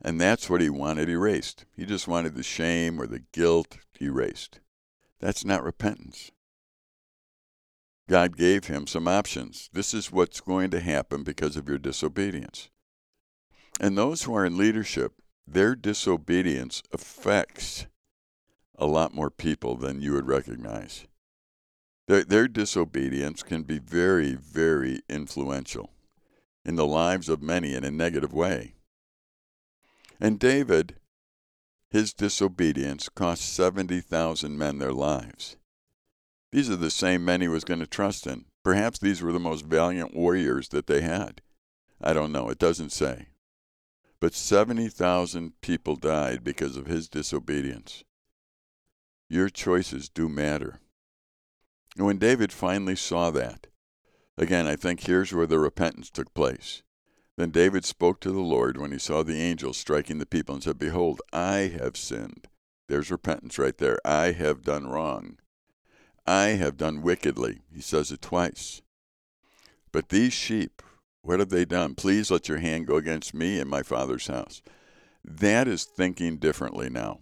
And 0.00 0.20
that's 0.20 0.48
what 0.48 0.60
he 0.60 0.70
wanted 0.70 1.08
erased. 1.08 1.66
He 1.76 1.84
just 1.84 2.08
wanted 2.08 2.34
the 2.34 2.42
shame 2.42 3.00
or 3.00 3.06
the 3.06 3.24
guilt 3.32 3.78
erased. 4.00 4.60
That's 5.20 5.44
not 5.44 5.64
repentance. 5.64 6.30
God 8.08 8.38
gave 8.38 8.66
him 8.66 8.86
some 8.86 9.06
options. 9.06 9.68
This 9.72 9.92
is 9.92 10.10
what's 10.10 10.40
going 10.40 10.70
to 10.70 10.80
happen 10.80 11.22
because 11.22 11.56
of 11.56 11.68
your 11.68 11.78
disobedience. 11.78 12.70
And 13.78 13.96
those 13.96 14.22
who 14.22 14.34
are 14.34 14.46
in 14.46 14.56
leadership, 14.56 15.12
their 15.46 15.74
disobedience 15.74 16.82
affects 16.90 17.86
a 18.76 18.86
lot 18.86 19.14
more 19.14 19.30
people 19.30 19.76
than 19.76 20.00
you 20.00 20.14
would 20.14 20.26
recognize. 20.26 21.06
Their, 22.06 22.24
their 22.24 22.48
disobedience 22.48 23.42
can 23.42 23.62
be 23.62 23.78
very, 23.78 24.34
very 24.34 25.02
influential 25.08 25.90
in 26.64 26.76
the 26.76 26.86
lives 26.86 27.28
of 27.28 27.42
many 27.42 27.74
in 27.74 27.84
a 27.84 27.90
negative 27.90 28.32
way. 28.32 28.74
And 30.18 30.38
David, 30.38 30.96
his 31.90 32.14
disobedience 32.14 33.10
cost 33.10 33.52
70,000 33.52 34.56
men 34.56 34.78
their 34.78 34.92
lives. 34.92 35.56
These 36.50 36.70
are 36.70 36.76
the 36.76 36.90
same 36.90 37.24
men 37.24 37.40
he 37.40 37.48
was 37.48 37.64
going 37.64 37.80
to 37.80 37.86
trust 37.86 38.26
in. 38.26 38.46
Perhaps 38.64 38.98
these 38.98 39.22
were 39.22 39.32
the 39.32 39.38
most 39.38 39.64
valiant 39.64 40.14
warriors 40.14 40.68
that 40.68 40.86
they 40.86 41.00
had. 41.00 41.42
I 42.00 42.12
don't 42.12 42.32
know. 42.32 42.48
It 42.48 42.58
doesn't 42.58 42.92
say. 42.92 43.28
But 44.20 44.34
70,000 44.34 45.60
people 45.60 45.96
died 45.96 46.42
because 46.42 46.76
of 46.76 46.86
his 46.86 47.08
disobedience. 47.08 48.04
Your 49.28 49.48
choices 49.48 50.08
do 50.08 50.28
matter. 50.28 50.80
And 51.96 52.06
when 52.06 52.18
David 52.18 52.52
finally 52.52 52.96
saw 52.96 53.30
that, 53.30 53.66
again, 54.36 54.66
I 54.66 54.76
think 54.76 55.00
here's 55.00 55.32
where 55.32 55.46
the 55.46 55.58
repentance 55.58 56.10
took 56.10 56.32
place. 56.34 56.82
Then 57.36 57.50
David 57.50 57.84
spoke 57.84 58.20
to 58.20 58.32
the 58.32 58.40
Lord 58.40 58.78
when 58.78 58.90
he 58.90 58.98
saw 58.98 59.22
the 59.22 59.40
angels 59.40 59.76
striking 59.76 60.18
the 60.18 60.26
people 60.26 60.54
and 60.54 60.64
said, 60.64 60.78
Behold, 60.78 61.20
I 61.32 61.72
have 61.78 61.96
sinned. 61.96 62.48
There's 62.88 63.10
repentance 63.10 63.58
right 63.58 63.76
there. 63.76 63.98
I 64.04 64.32
have 64.32 64.62
done 64.62 64.88
wrong. 64.88 65.38
I 66.28 66.48
have 66.48 66.76
done 66.76 67.00
wickedly. 67.00 67.60
He 67.74 67.80
says 67.80 68.12
it 68.12 68.20
twice. 68.20 68.82
But 69.92 70.10
these 70.10 70.34
sheep, 70.34 70.82
what 71.22 71.40
have 71.40 71.48
they 71.48 71.64
done? 71.64 71.94
Please 71.94 72.30
let 72.30 72.50
your 72.50 72.58
hand 72.58 72.86
go 72.86 72.96
against 72.96 73.32
me 73.32 73.58
and 73.58 73.70
my 73.70 73.82
father's 73.82 74.26
house. 74.26 74.60
That 75.24 75.66
is 75.66 75.84
thinking 75.84 76.36
differently 76.36 76.90
now. 76.90 77.20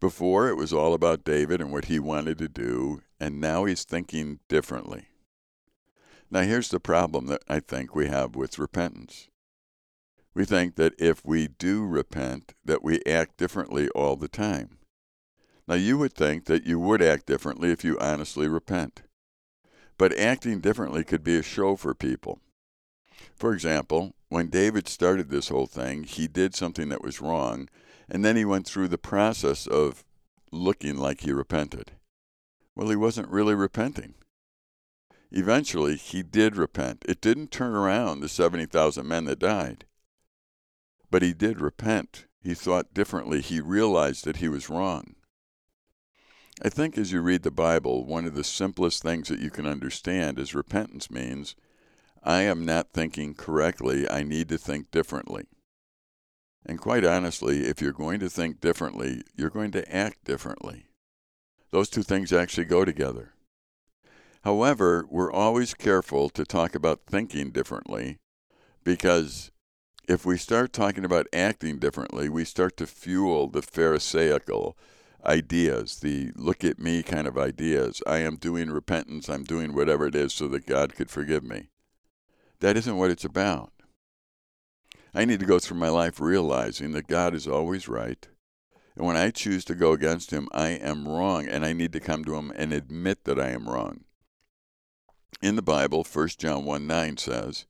Before, 0.00 0.48
it 0.48 0.56
was 0.56 0.72
all 0.72 0.92
about 0.92 1.22
David 1.22 1.60
and 1.60 1.70
what 1.70 1.84
he 1.84 2.00
wanted 2.00 2.36
to 2.38 2.48
do, 2.48 3.02
and 3.20 3.40
now 3.40 3.64
he's 3.64 3.84
thinking 3.84 4.40
differently. 4.48 5.06
Now, 6.32 6.40
here's 6.40 6.70
the 6.70 6.80
problem 6.80 7.26
that 7.26 7.44
I 7.48 7.60
think 7.60 7.94
we 7.94 8.08
have 8.08 8.34
with 8.34 8.58
repentance. 8.58 9.28
We 10.34 10.44
think 10.44 10.74
that 10.74 10.94
if 10.98 11.24
we 11.24 11.46
do 11.46 11.86
repent, 11.86 12.54
that 12.64 12.82
we 12.82 13.00
act 13.06 13.36
differently 13.36 13.88
all 13.90 14.16
the 14.16 14.26
time. 14.26 14.78
Now, 15.66 15.74
you 15.74 15.96
would 15.98 16.12
think 16.12 16.44
that 16.44 16.66
you 16.66 16.78
would 16.78 17.00
act 17.00 17.26
differently 17.26 17.70
if 17.70 17.84
you 17.84 17.98
honestly 17.98 18.48
repent. 18.48 19.02
But 19.96 20.18
acting 20.18 20.60
differently 20.60 21.04
could 21.04 21.24
be 21.24 21.36
a 21.36 21.42
show 21.42 21.76
for 21.76 21.94
people. 21.94 22.40
For 23.34 23.52
example, 23.52 24.14
when 24.28 24.48
David 24.48 24.88
started 24.88 25.30
this 25.30 25.48
whole 25.48 25.66
thing, 25.66 26.04
he 26.04 26.26
did 26.26 26.54
something 26.54 26.88
that 26.88 27.02
was 27.02 27.20
wrong, 27.20 27.68
and 28.08 28.24
then 28.24 28.36
he 28.36 28.44
went 28.44 28.66
through 28.66 28.88
the 28.88 28.98
process 28.98 29.66
of 29.66 30.04
looking 30.52 30.96
like 30.96 31.20
he 31.20 31.32
repented. 31.32 31.92
Well, 32.76 32.90
he 32.90 32.96
wasn't 32.96 33.28
really 33.28 33.54
repenting. 33.54 34.14
Eventually, 35.30 35.96
he 35.96 36.22
did 36.22 36.56
repent. 36.56 37.04
It 37.08 37.20
didn't 37.20 37.50
turn 37.50 37.74
around 37.74 38.20
the 38.20 38.28
70,000 38.28 39.06
men 39.06 39.24
that 39.24 39.38
died, 39.38 39.84
but 41.10 41.22
he 41.22 41.32
did 41.32 41.60
repent. 41.60 42.26
He 42.40 42.54
thought 42.54 42.94
differently. 42.94 43.40
He 43.40 43.60
realized 43.60 44.24
that 44.24 44.36
he 44.36 44.48
was 44.48 44.68
wrong. 44.68 45.14
I 46.62 46.68
think 46.68 46.96
as 46.96 47.10
you 47.10 47.20
read 47.20 47.42
the 47.42 47.50
Bible, 47.50 48.04
one 48.04 48.26
of 48.26 48.34
the 48.34 48.44
simplest 48.44 49.02
things 49.02 49.28
that 49.28 49.40
you 49.40 49.50
can 49.50 49.66
understand 49.66 50.38
is 50.38 50.54
repentance 50.54 51.10
means 51.10 51.56
I 52.22 52.42
am 52.42 52.64
not 52.64 52.92
thinking 52.92 53.34
correctly. 53.34 54.08
I 54.08 54.22
need 54.22 54.48
to 54.50 54.58
think 54.58 54.90
differently. 54.90 55.44
And 56.64 56.80
quite 56.80 57.04
honestly, 57.04 57.66
if 57.66 57.82
you're 57.82 57.92
going 57.92 58.20
to 58.20 58.30
think 58.30 58.60
differently, 58.60 59.22
you're 59.36 59.50
going 59.50 59.72
to 59.72 59.94
act 59.94 60.24
differently. 60.24 60.86
Those 61.72 61.90
two 61.90 62.02
things 62.02 62.32
actually 62.32 62.64
go 62.64 62.84
together. 62.84 63.34
However, 64.42 65.06
we're 65.10 65.32
always 65.32 65.74
careful 65.74 66.30
to 66.30 66.44
talk 66.44 66.74
about 66.74 67.00
thinking 67.06 67.50
differently 67.50 68.18
because 68.84 69.50
if 70.08 70.24
we 70.24 70.38
start 70.38 70.72
talking 70.72 71.04
about 71.04 71.26
acting 71.32 71.78
differently, 71.78 72.28
we 72.28 72.44
start 72.44 72.76
to 72.76 72.86
fuel 72.86 73.48
the 73.48 73.62
Pharisaical 73.62 74.76
ideas, 75.26 76.00
the 76.00 76.32
look 76.34 76.64
at 76.64 76.78
me 76.78 77.02
kind 77.02 77.26
of 77.26 77.38
ideas. 77.38 78.02
I 78.06 78.18
am 78.18 78.36
doing 78.36 78.70
repentance, 78.70 79.28
I'm 79.28 79.44
doing 79.44 79.74
whatever 79.74 80.06
it 80.06 80.14
is 80.14 80.32
so 80.32 80.48
that 80.48 80.66
God 80.66 80.94
could 80.94 81.10
forgive 81.10 81.42
me. 81.42 81.70
That 82.60 82.76
isn't 82.76 82.96
what 82.96 83.10
it's 83.10 83.24
about. 83.24 83.72
I 85.14 85.24
need 85.24 85.40
to 85.40 85.46
go 85.46 85.58
through 85.58 85.78
my 85.78 85.88
life 85.88 86.20
realizing 86.20 86.92
that 86.92 87.06
God 87.06 87.34
is 87.34 87.46
always 87.46 87.88
right. 87.88 88.26
And 88.96 89.06
when 89.06 89.16
I 89.16 89.30
choose 89.30 89.64
to 89.66 89.74
go 89.74 89.92
against 89.92 90.30
Him, 90.30 90.48
I 90.52 90.68
am 90.68 91.08
wrong, 91.08 91.46
and 91.46 91.64
I 91.64 91.72
need 91.72 91.92
to 91.92 92.00
come 92.00 92.24
to 92.24 92.36
Him 92.36 92.52
and 92.54 92.72
admit 92.72 93.24
that 93.24 93.40
I 93.40 93.50
am 93.50 93.68
wrong. 93.68 94.04
In 95.42 95.56
the 95.56 95.62
Bible, 95.62 96.04
1 96.04 96.28
John 96.38 96.64
1 96.64 96.86
9 96.86 97.16
says, 97.16 97.66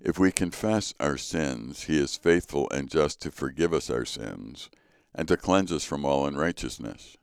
If 0.00 0.18
we 0.18 0.30
confess 0.30 0.94
our 1.00 1.16
sins, 1.16 1.84
He 1.84 1.98
is 1.98 2.16
faithful 2.16 2.68
and 2.70 2.90
just 2.90 3.22
to 3.22 3.30
forgive 3.30 3.72
us 3.72 3.88
our 3.90 4.04
sins 4.04 4.68
and 5.14 5.28
to 5.28 5.36
cleanse 5.36 5.72
us 5.72 5.84
from 5.84 6.04
all 6.04 6.26
unrighteousness. 6.26 7.16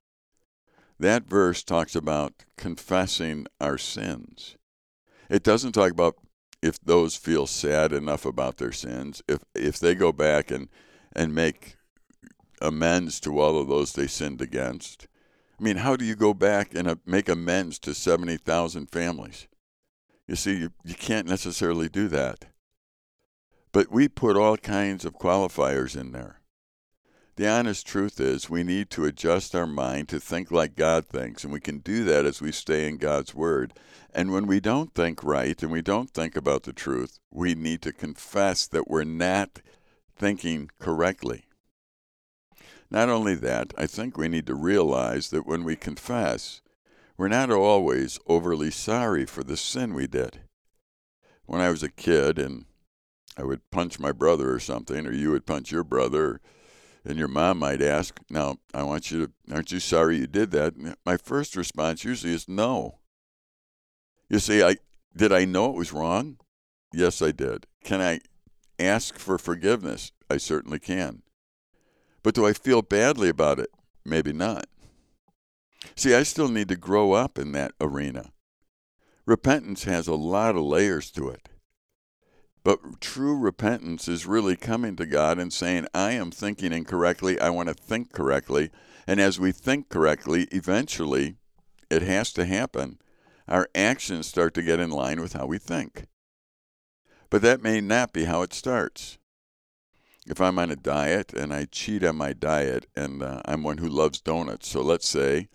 That 0.99 1.27
verse 1.27 1.63
talks 1.63 1.95
about 1.95 2.45
confessing 2.57 3.47
our 3.59 3.77
sins. 3.77 4.55
It 5.29 5.43
doesn't 5.43 5.73
talk 5.73 5.91
about 5.91 6.15
if 6.61 6.79
those 6.79 7.15
feel 7.15 7.47
sad 7.47 7.91
enough 7.91 8.25
about 8.25 8.57
their 8.57 8.71
sins, 8.71 9.21
if 9.27 9.43
if 9.53 9.79
they 9.79 9.93
go 9.93 10.11
back 10.11 10.51
and 10.51 10.69
and 11.15 11.35
make 11.35 11.75
amends 12.61 13.19
to 13.21 13.39
all 13.39 13.59
of 13.59 13.67
those 13.67 13.93
they 13.93 14.07
sinned 14.07 14.41
against. 14.41 15.07
I 15.59 15.63
mean, 15.63 15.77
how 15.77 15.95
do 15.95 16.05
you 16.05 16.15
go 16.15 16.33
back 16.33 16.73
and 16.73 16.87
uh, 16.87 16.95
make 17.05 17.29
amends 17.29 17.79
to 17.79 17.93
70,000 17.93 18.87
families? 18.87 19.47
You 20.27 20.35
see, 20.35 20.57
you, 20.57 20.73
you 20.83 20.95
can't 20.95 21.27
necessarily 21.27 21.87
do 21.87 22.07
that. 22.09 22.45
But 23.71 23.91
we 23.91 24.07
put 24.07 24.35
all 24.35 24.57
kinds 24.57 25.05
of 25.05 25.19
qualifiers 25.19 25.99
in 25.99 26.11
there. 26.11 26.41
The 27.37 27.49
honest 27.49 27.85
truth 27.85 28.21
is, 28.21 28.49
we 28.49 28.63
need 28.63 28.89
to 28.91 29.03
adjust 29.03 29.55
our 29.55 29.67
mind 29.67 30.07
to 30.09 30.21
think 30.21 30.51
like 30.51 30.77
God 30.77 31.05
thinks, 31.07 31.43
and 31.43 31.51
we 31.51 31.59
can 31.59 31.79
do 31.79 32.05
that 32.05 32.25
as 32.25 32.41
we 32.41 32.53
stay 32.53 32.87
in 32.87 32.95
God's 32.95 33.35
Word. 33.35 33.73
And 34.13 34.31
when 34.31 34.47
we 34.47 34.61
don't 34.61 34.93
think 34.93 35.21
right 35.21 35.61
and 35.61 35.69
we 35.69 35.81
don't 35.81 36.09
think 36.09 36.37
about 36.37 36.63
the 36.63 36.71
truth, 36.71 37.19
we 37.31 37.53
need 37.53 37.81
to 37.81 37.91
confess 37.91 38.65
that 38.67 38.87
we're 38.87 39.03
not 39.03 39.61
thinking 40.15 40.69
correctly. 40.79 41.43
Not 42.89 43.09
only 43.09 43.35
that, 43.35 43.73
I 43.77 43.85
think 43.85 44.17
we 44.17 44.29
need 44.29 44.47
to 44.47 44.55
realize 44.55 45.29
that 45.31 45.45
when 45.45 45.65
we 45.65 45.75
confess, 45.75 46.61
we're 47.17 47.27
not 47.27 47.51
always 47.51 48.17
overly 48.27 48.71
sorry 48.71 49.25
for 49.25 49.43
the 49.43 49.57
sin 49.57 49.93
we 49.93 50.07
did. 50.07 50.39
When 51.45 51.59
I 51.59 51.69
was 51.69 51.83
a 51.83 51.89
kid 51.89 52.39
and 52.39 52.63
I 53.35 53.43
would 53.43 53.69
punch 53.71 53.99
my 53.99 54.13
brother 54.13 54.53
or 54.53 54.59
something, 54.59 55.05
or 55.05 55.11
you 55.11 55.31
would 55.31 55.45
punch 55.45 55.69
your 55.69 55.83
brother, 55.83 56.39
and 57.05 57.17
your 57.17 57.27
mom 57.27 57.59
might 57.59 57.81
ask, 57.81 58.19
Now, 58.29 58.57
I 58.73 58.83
want 58.83 59.11
you 59.11 59.27
to, 59.27 59.53
aren't 59.53 59.71
you 59.71 59.79
sorry 59.79 60.17
you 60.17 60.27
did 60.27 60.51
that? 60.51 60.73
my 61.05 61.17
first 61.17 61.55
response 61.55 62.03
usually 62.03 62.33
is 62.33 62.49
no. 62.49 62.99
You 64.29 64.39
see, 64.39 64.63
I 64.63 64.77
did 65.15 65.31
I 65.31 65.45
know 65.45 65.69
it 65.69 65.77
was 65.77 65.93
wrong? 65.93 66.37
Yes, 66.91 67.21
I 67.21 67.31
did. 67.31 67.67
Can 67.83 68.01
I 68.01 68.19
ask 68.79 69.17
for 69.17 69.37
forgiveness? 69.37 70.11
I 70.29 70.37
certainly 70.37 70.79
can. 70.79 71.21
But 72.23 72.33
do 72.33 72.45
I 72.45 72.53
feel 72.53 72.81
badly 72.81 73.29
about 73.29 73.59
it? 73.59 73.69
Maybe 74.03 74.33
not. 74.33 74.65
See, 75.95 76.15
I 76.15 76.23
still 76.23 76.49
need 76.49 76.67
to 76.69 76.75
grow 76.75 77.13
up 77.13 77.37
in 77.37 77.51
that 77.51 77.73
arena. 77.79 78.31
Repentance 79.25 79.83
has 79.83 80.07
a 80.07 80.15
lot 80.15 80.55
of 80.55 80.63
layers 80.63 81.11
to 81.11 81.29
it. 81.29 81.49
But 82.65 82.99
true 82.99 83.37
repentance 83.37 84.07
is 84.07 84.25
really 84.25 84.55
coming 84.55 84.95
to 84.95 85.05
God 85.05 85.37
and 85.37 85.53
saying, 85.53 85.85
I 85.93 86.13
am 86.13 86.31
thinking 86.31 86.73
incorrectly. 86.73 87.39
I 87.39 87.51
want 87.51 87.69
to 87.69 87.75
think 87.75 88.11
correctly. 88.11 88.71
And 89.05 89.21
as 89.21 89.39
we 89.39 89.51
think 89.51 89.87
correctly, 89.87 90.47
eventually, 90.51 91.35
it 91.91 92.01
has 92.01 92.33
to 92.33 92.43
happen. 92.43 92.97
Our 93.47 93.69
actions 93.75 94.25
start 94.25 94.55
to 94.55 94.63
get 94.63 94.79
in 94.79 94.89
line 94.89 95.21
with 95.21 95.33
how 95.33 95.45
we 95.45 95.59
think. 95.59 96.07
But 97.29 97.43
that 97.43 97.61
may 97.61 97.81
not 97.81 98.13
be 98.13 98.23
how 98.23 98.41
it 98.41 98.51
starts. 98.51 99.19
If 100.25 100.41
I'm 100.41 100.57
on 100.57 100.71
a 100.71 100.75
diet 100.75 101.33
and 101.33 101.53
I 101.53 101.65
cheat 101.65 102.03
on 102.03 102.15
my 102.15 102.33
diet, 102.33 102.87
and 102.95 103.21
uh, 103.21 103.43
I'm 103.45 103.61
one 103.61 103.77
who 103.77 103.87
loves 103.87 104.19
donuts, 104.19 104.69
so 104.69 104.81
let's 104.81 105.07
say 105.07 105.49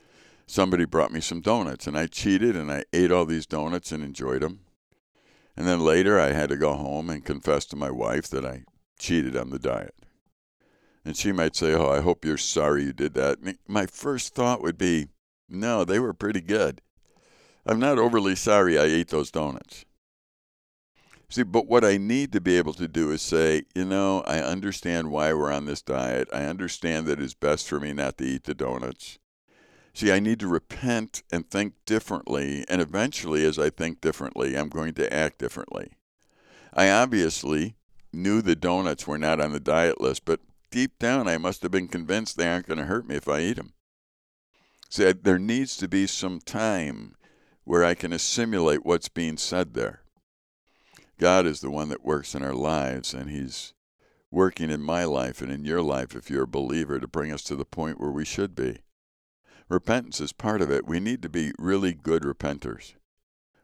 somebody 0.47 0.85
brought 0.85 1.13
me 1.13 1.21
some 1.21 1.41
donuts 1.41 1.89
and 1.89 1.99
I 1.99 2.07
cheated 2.07 2.55
and 2.55 2.71
I 2.71 2.85
ate 2.93 3.11
all 3.11 3.25
these 3.25 3.47
donuts 3.47 3.91
and 3.91 4.05
enjoyed 4.05 4.43
them 4.43 4.61
and 5.61 5.69
then 5.69 5.81
later 5.81 6.19
I 6.19 6.33
had 6.33 6.49
to 6.49 6.57
go 6.57 6.73
home 6.73 7.11
and 7.11 7.23
confess 7.23 7.67
to 7.67 7.77
my 7.77 7.91
wife 7.91 8.29
that 8.29 8.47
I 8.47 8.65
cheated 8.99 9.37
on 9.37 9.51
the 9.51 9.59
diet. 9.59 9.95
And 11.05 11.15
she 11.15 11.33
might 11.33 11.55
say, 11.55 11.75
Oh, 11.75 11.91
I 11.91 12.01
hope 12.01 12.25
you're 12.25 12.39
sorry 12.39 12.85
you 12.85 12.95
did 12.95 13.13
that. 13.13 13.37
My 13.69 13.85
first 13.85 14.35
thought 14.35 14.63
would 14.63 14.79
be, 14.79 15.09
No, 15.51 15.85
they 15.85 15.99
were 15.99 16.15
pretty 16.15 16.41
good. 16.41 16.81
I'm 17.67 17.79
not 17.79 17.99
overly 17.99 18.37
sorry 18.37 18.79
I 18.79 18.85
ate 18.85 19.09
those 19.09 19.31
donuts. 19.31 19.85
See, 21.29 21.43
but 21.43 21.67
what 21.67 21.85
I 21.85 21.99
need 21.99 22.33
to 22.33 22.41
be 22.41 22.57
able 22.57 22.73
to 22.73 22.89
do 22.89 23.11
is 23.11 23.21
say, 23.21 23.65
you 23.75 23.85
know, 23.85 24.23
I 24.23 24.39
understand 24.39 25.11
why 25.11 25.35
we're 25.35 25.53
on 25.53 25.67
this 25.67 25.83
diet. 25.83 26.31
I 26.33 26.45
understand 26.45 27.07
that 27.07 27.21
it's 27.21 27.35
best 27.35 27.69
for 27.69 27.79
me 27.79 27.93
not 27.93 28.17
to 28.17 28.25
eat 28.25 28.45
the 28.45 28.55
donuts. 28.55 29.19
See, 29.93 30.13
I 30.13 30.21
need 30.21 30.41
to 30.41 30.49
repent 30.49 31.23
and 31.33 31.49
think 31.51 31.75
differently, 31.85 32.65
and 32.69 32.81
eventually, 32.81 33.45
as 33.45 33.59
I 33.59 33.71
think 33.71 34.01
differently, 34.01 34.57
I'm 34.57 34.69
going 34.69 34.95
to 34.95 35.13
act 35.13 35.39
differently. 35.39 35.91
I 36.73 36.91
obviously 36.91 37.75
knew 38.13 38.41
the 38.41 38.57
donuts 38.57 39.07
were 39.07 39.19
not 39.19 39.41
on 39.41 39.53
the 39.53 39.61
diet 39.61 40.01
list, 40.01 40.25
but 40.25 40.41
deep 40.71 40.99
down, 40.99 41.29
I 41.29 41.39
must 41.39 41.63
have 41.63 41.71
been 41.71 41.89
convinced 41.89 42.37
they 42.37 42.49
aren't 42.49 42.67
going 42.67 42.79
to 42.79 42.85
hurt 42.85 43.07
me 43.07 43.17
if 43.17 43.29
I 43.29 43.41
eat 43.41 43.57
them. 43.57 43.73
See, 44.89 45.13
there 45.13 45.39
needs 45.39 45.77
to 45.79 45.89
be 45.89 46.07
some 46.07 46.41
time 46.41 47.15
where 47.65 47.85
I 47.85 47.95
can 47.95 48.13
assimilate 48.13 48.85
what's 48.85 49.09
being 49.09 49.37
said 49.37 49.75
there. 49.75 50.03
God 51.19 51.47
is 51.47 51.61
the 51.61 51.71
one 51.71 51.91
that 51.91 52.05
works 52.05 52.35
in 52.35 52.43
our 52.43 52.55
lives, 52.55 53.13
and 53.13 53.29
He's 53.31 53.75
working 54.31 54.71
in 54.71 54.81
my 54.81 55.05
life 55.05 55.43
and 55.43 55.51
in 55.53 55.65
your 55.65 55.83
life 55.83 56.15
if 56.15 56.31
you're 56.31 56.45
a 56.45 56.49
believer 56.49 56.99
to 56.99 57.07
bring 57.07 57.33
us 57.33 57.43
to 57.43 57.57
the 57.57 57.65
point 57.65 58.01
where 58.01 58.11
we 58.11 58.25
should 58.25 58.55
be. 58.55 58.79
Repentance 59.71 60.21
is 60.21 60.33
part 60.33 60.61
of 60.61 60.71
it. 60.71 60.87
We 60.87 60.99
need 61.01 61.23
to 61.23 61.29
be 61.29 61.53
really 61.59 61.95
good 61.95 62.25
repenters. 62.25 62.95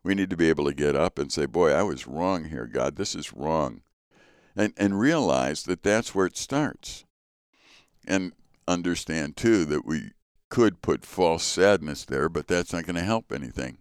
We 0.04 0.14
need 0.14 0.30
to 0.30 0.36
be 0.36 0.48
able 0.48 0.64
to 0.66 0.72
get 0.72 0.94
up 0.94 1.18
and 1.18 1.32
say, 1.32 1.46
Boy, 1.46 1.72
I 1.72 1.82
was 1.82 2.06
wrong 2.06 2.44
here, 2.44 2.66
God. 2.66 2.94
This 2.94 3.16
is 3.16 3.32
wrong 3.32 3.82
and, 4.56 4.72
and 4.76 4.98
realize 4.98 5.64
that 5.64 5.82
that's 5.82 6.14
where 6.14 6.26
it 6.26 6.36
starts. 6.36 7.04
And 8.06 8.32
understand, 8.68 9.36
too, 9.36 9.64
that 9.66 9.84
we 9.84 10.12
could 10.48 10.80
put 10.80 11.04
false 11.04 11.42
sadness 11.42 12.04
there, 12.04 12.28
but 12.28 12.46
that's 12.46 12.72
not 12.72 12.86
going 12.86 12.94
to 12.94 13.02
help 13.02 13.32
anything. 13.32 13.78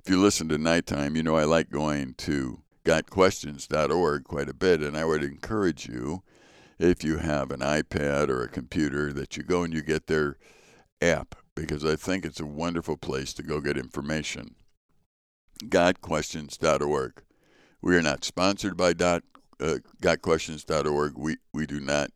If 0.00 0.08
you 0.08 0.20
listen 0.20 0.48
to 0.48 0.58
nighttime, 0.58 1.16
you 1.16 1.22
know 1.22 1.36
I 1.36 1.44
like 1.44 1.70
going 1.70 2.14
to 2.14 2.62
gotquestions.org 2.84 4.24
quite 4.24 4.48
a 4.48 4.54
bit, 4.54 4.80
and 4.80 4.96
I 4.96 5.04
would 5.04 5.22
encourage 5.22 5.86
you, 5.86 6.22
if 6.78 7.04
you 7.04 7.18
have 7.18 7.50
an 7.50 7.60
iPad 7.60 8.28
or 8.28 8.42
a 8.42 8.48
computer, 8.48 9.12
that 9.12 9.36
you 9.36 9.42
go 9.42 9.62
and 9.62 9.72
you 9.72 9.82
get 9.82 10.06
their 10.06 10.38
app, 11.04 11.34
because 11.54 11.84
I 11.84 11.96
think 11.96 12.24
it's 12.24 12.40
a 12.40 12.46
wonderful 12.46 12.96
place 12.96 13.32
to 13.34 13.42
go 13.42 13.60
get 13.60 13.76
information. 13.76 14.54
gotquestions.org. 15.64 17.22
We 17.80 17.96
are 17.96 18.02
not 18.02 18.24
sponsored 18.24 18.76
by 18.76 18.94
dot, 18.94 19.22
uh, 19.60 19.78
gotquestions.org. 20.00 21.12
We 21.16 21.36
we 21.52 21.66
do 21.66 21.80
not 21.80 22.10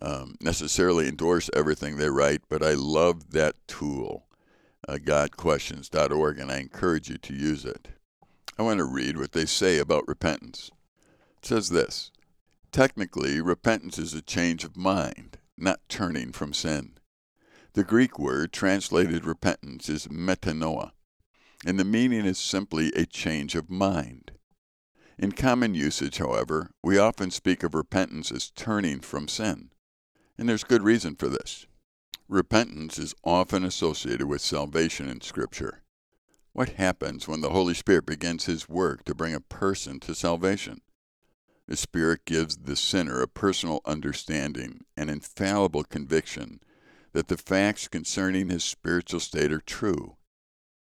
um, 0.00 0.36
necessarily 0.40 1.08
endorse 1.08 1.50
everything 1.54 1.96
they 1.96 2.10
write, 2.10 2.42
but 2.48 2.62
I 2.62 2.74
love 2.74 3.30
that 3.32 3.56
tool, 3.66 4.26
uh, 4.88 4.98
gotquestions.org, 5.02 6.38
and 6.38 6.50
I 6.52 6.58
encourage 6.58 7.08
you 7.08 7.18
to 7.18 7.34
use 7.34 7.64
it. 7.64 7.88
I 8.58 8.62
want 8.62 8.78
to 8.78 8.84
read 8.84 9.16
what 9.16 9.32
they 9.32 9.46
say 9.46 9.78
about 9.78 10.06
repentance. 10.06 10.70
It 11.38 11.46
says 11.46 11.70
this 11.70 12.10
Technically, 12.70 13.40
repentance 13.40 13.98
is 13.98 14.14
a 14.14 14.22
change 14.22 14.64
of 14.64 14.76
mind, 14.76 15.38
not 15.58 15.80
turning 15.88 16.32
from 16.32 16.52
sin. 16.52 16.91
The 17.74 17.84
Greek 17.84 18.18
word 18.18 18.52
translated 18.52 19.24
repentance 19.24 19.88
is 19.88 20.06
metanoia, 20.08 20.92
and 21.64 21.80
the 21.80 21.84
meaning 21.84 22.26
is 22.26 22.36
simply 22.36 22.92
a 22.92 23.06
change 23.06 23.54
of 23.54 23.70
mind. 23.70 24.32
In 25.18 25.32
common 25.32 25.74
usage, 25.74 26.18
however, 26.18 26.72
we 26.82 26.98
often 26.98 27.30
speak 27.30 27.62
of 27.62 27.74
repentance 27.74 28.30
as 28.30 28.50
turning 28.50 29.00
from 29.00 29.26
sin. 29.26 29.70
And 30.36 30.50
there's 30.50 30.64
good 30.64 30.82
reason 30.82 31.16
for 31.16 31.28
this. 31.28 31.66
Repentance 32.28 32.98
is 32.98 33.14
often 33.24 33.64
associated 33.64 34.26
with 34.26 34.42
salvation 34.42 35.08
in 35.08 35.22
Scripture. 35.22 35.82
What 36.52 36.70
happens 36.70 37.26
when 37.26 37.40
the 37.40 37.50
Holy 37.50 37.72
Spirit 37.72 38.04
begins 38.04 38.44
His 38.44 38.68
work 38.68 39.04
to 39.04 39.14
bring 39.14 39.32
a 39.32 39.40
person 39.40 39.98
to 40.00 40.14
salvation? 40.14 40.82
The 41.66 41.76
Spirit 41.78 42.26
gives 42.26 42.58
the 42.58 42.76
sinner 42.76 43.22
a 43.22 43.28
personal 43.28 43.80
understanding 43.86 44.84
an 44.94 45.08
infallible 45.08 45.84
conviction 45.84 46.60
that 47.12 47.28
the 47.28 47.36
facts 47.36 47.88
concerning 47.88 48.48
his 48.48 48.64
spiritual 48.64 49.20
state 49.20 49.52
are 49.52 49.60
true. 49.60 50.16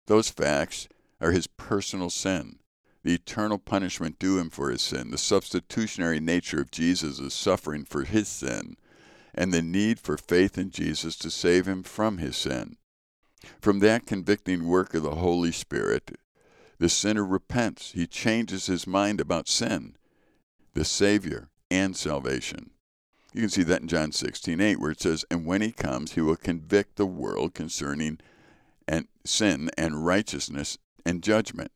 Those 0.08 0.30
facts 0.30 0.88
are 1.20 1.32
his 1.32 1.48
personal 1.48 2.10
sin, 2.10 2.60
the 3.04 3.14
eternal 3.14 3.58
punishment 3.58 4.20
due 4.20 4.38
him 4.38 4.50
for 4.50 4.70
his 4.70 4.82
sin, 4.82 5.12
the 5.12 5.18
substitutionary 5.18 6.20
nature 6.20 6.62
of 6.62 6.72
Jesus' 6.72 7.34
suffering 7.34 7.86
for 7.86 8.04
his 8.04 8.28
sin, 8.28 8.78
and 9.34 9.54
the 9.54 9.62
need 9.62 10.00
for 10.00 10.18
faith 10.18 10.58
in 10.58 10.70
Jesus 10.70 11.16
to 11.18 11.30
save 11.30 11.68
him 11.68 11.84
from 11.84 12.18
his 12.18 12.36
sin. 12.36 12.78
From 13.62 13.80
that 13.80 14.06
convicting 14.06 14.68
work 14.68 14.94
of 14.94 15.04
the 15.04 15.16
Holy 15.16 15.52
Spirit, 15.52 16.18
the 16.80 16.90
sinner 16.90 17.26
repents. 17.26 17.92
He 17.94 18.08
changes 18.08 18.68
his 18.68 18.86
mind 18.86 19.20
about 19.20 19.48
sin, 19.48 19.96
the 20.74 20.86
Savior, 20.86 21.50
and 21.72 21.96
salvation. 21.96 22.72
You 23.38 23.44
can 23.44 23.50
see 23.52 23.62
that 23.66 23.82
in 23.84 23.88
John 23.88 24.12
16, 24.12 24.60
8, 24.60 24.80
where 24.80 24.90
it 24.90 25.00
says, 25.00 25.24
And 25.30 25.46
when 25.46 25.62
he 25.62 25.72
comes, 25.72 26.14
he 26.14 26.22
will 26.22 26.36
convict 26.36 26.96
the 26.96 27.06
world 27.06 27.54
concerning 27.54 28.18
and 28.88 29.08
sin 29.26 29.70
and 29.78 30.04
righteousness 30.04 30.80
and 31.06 31.22
judgment. 31.22 31.72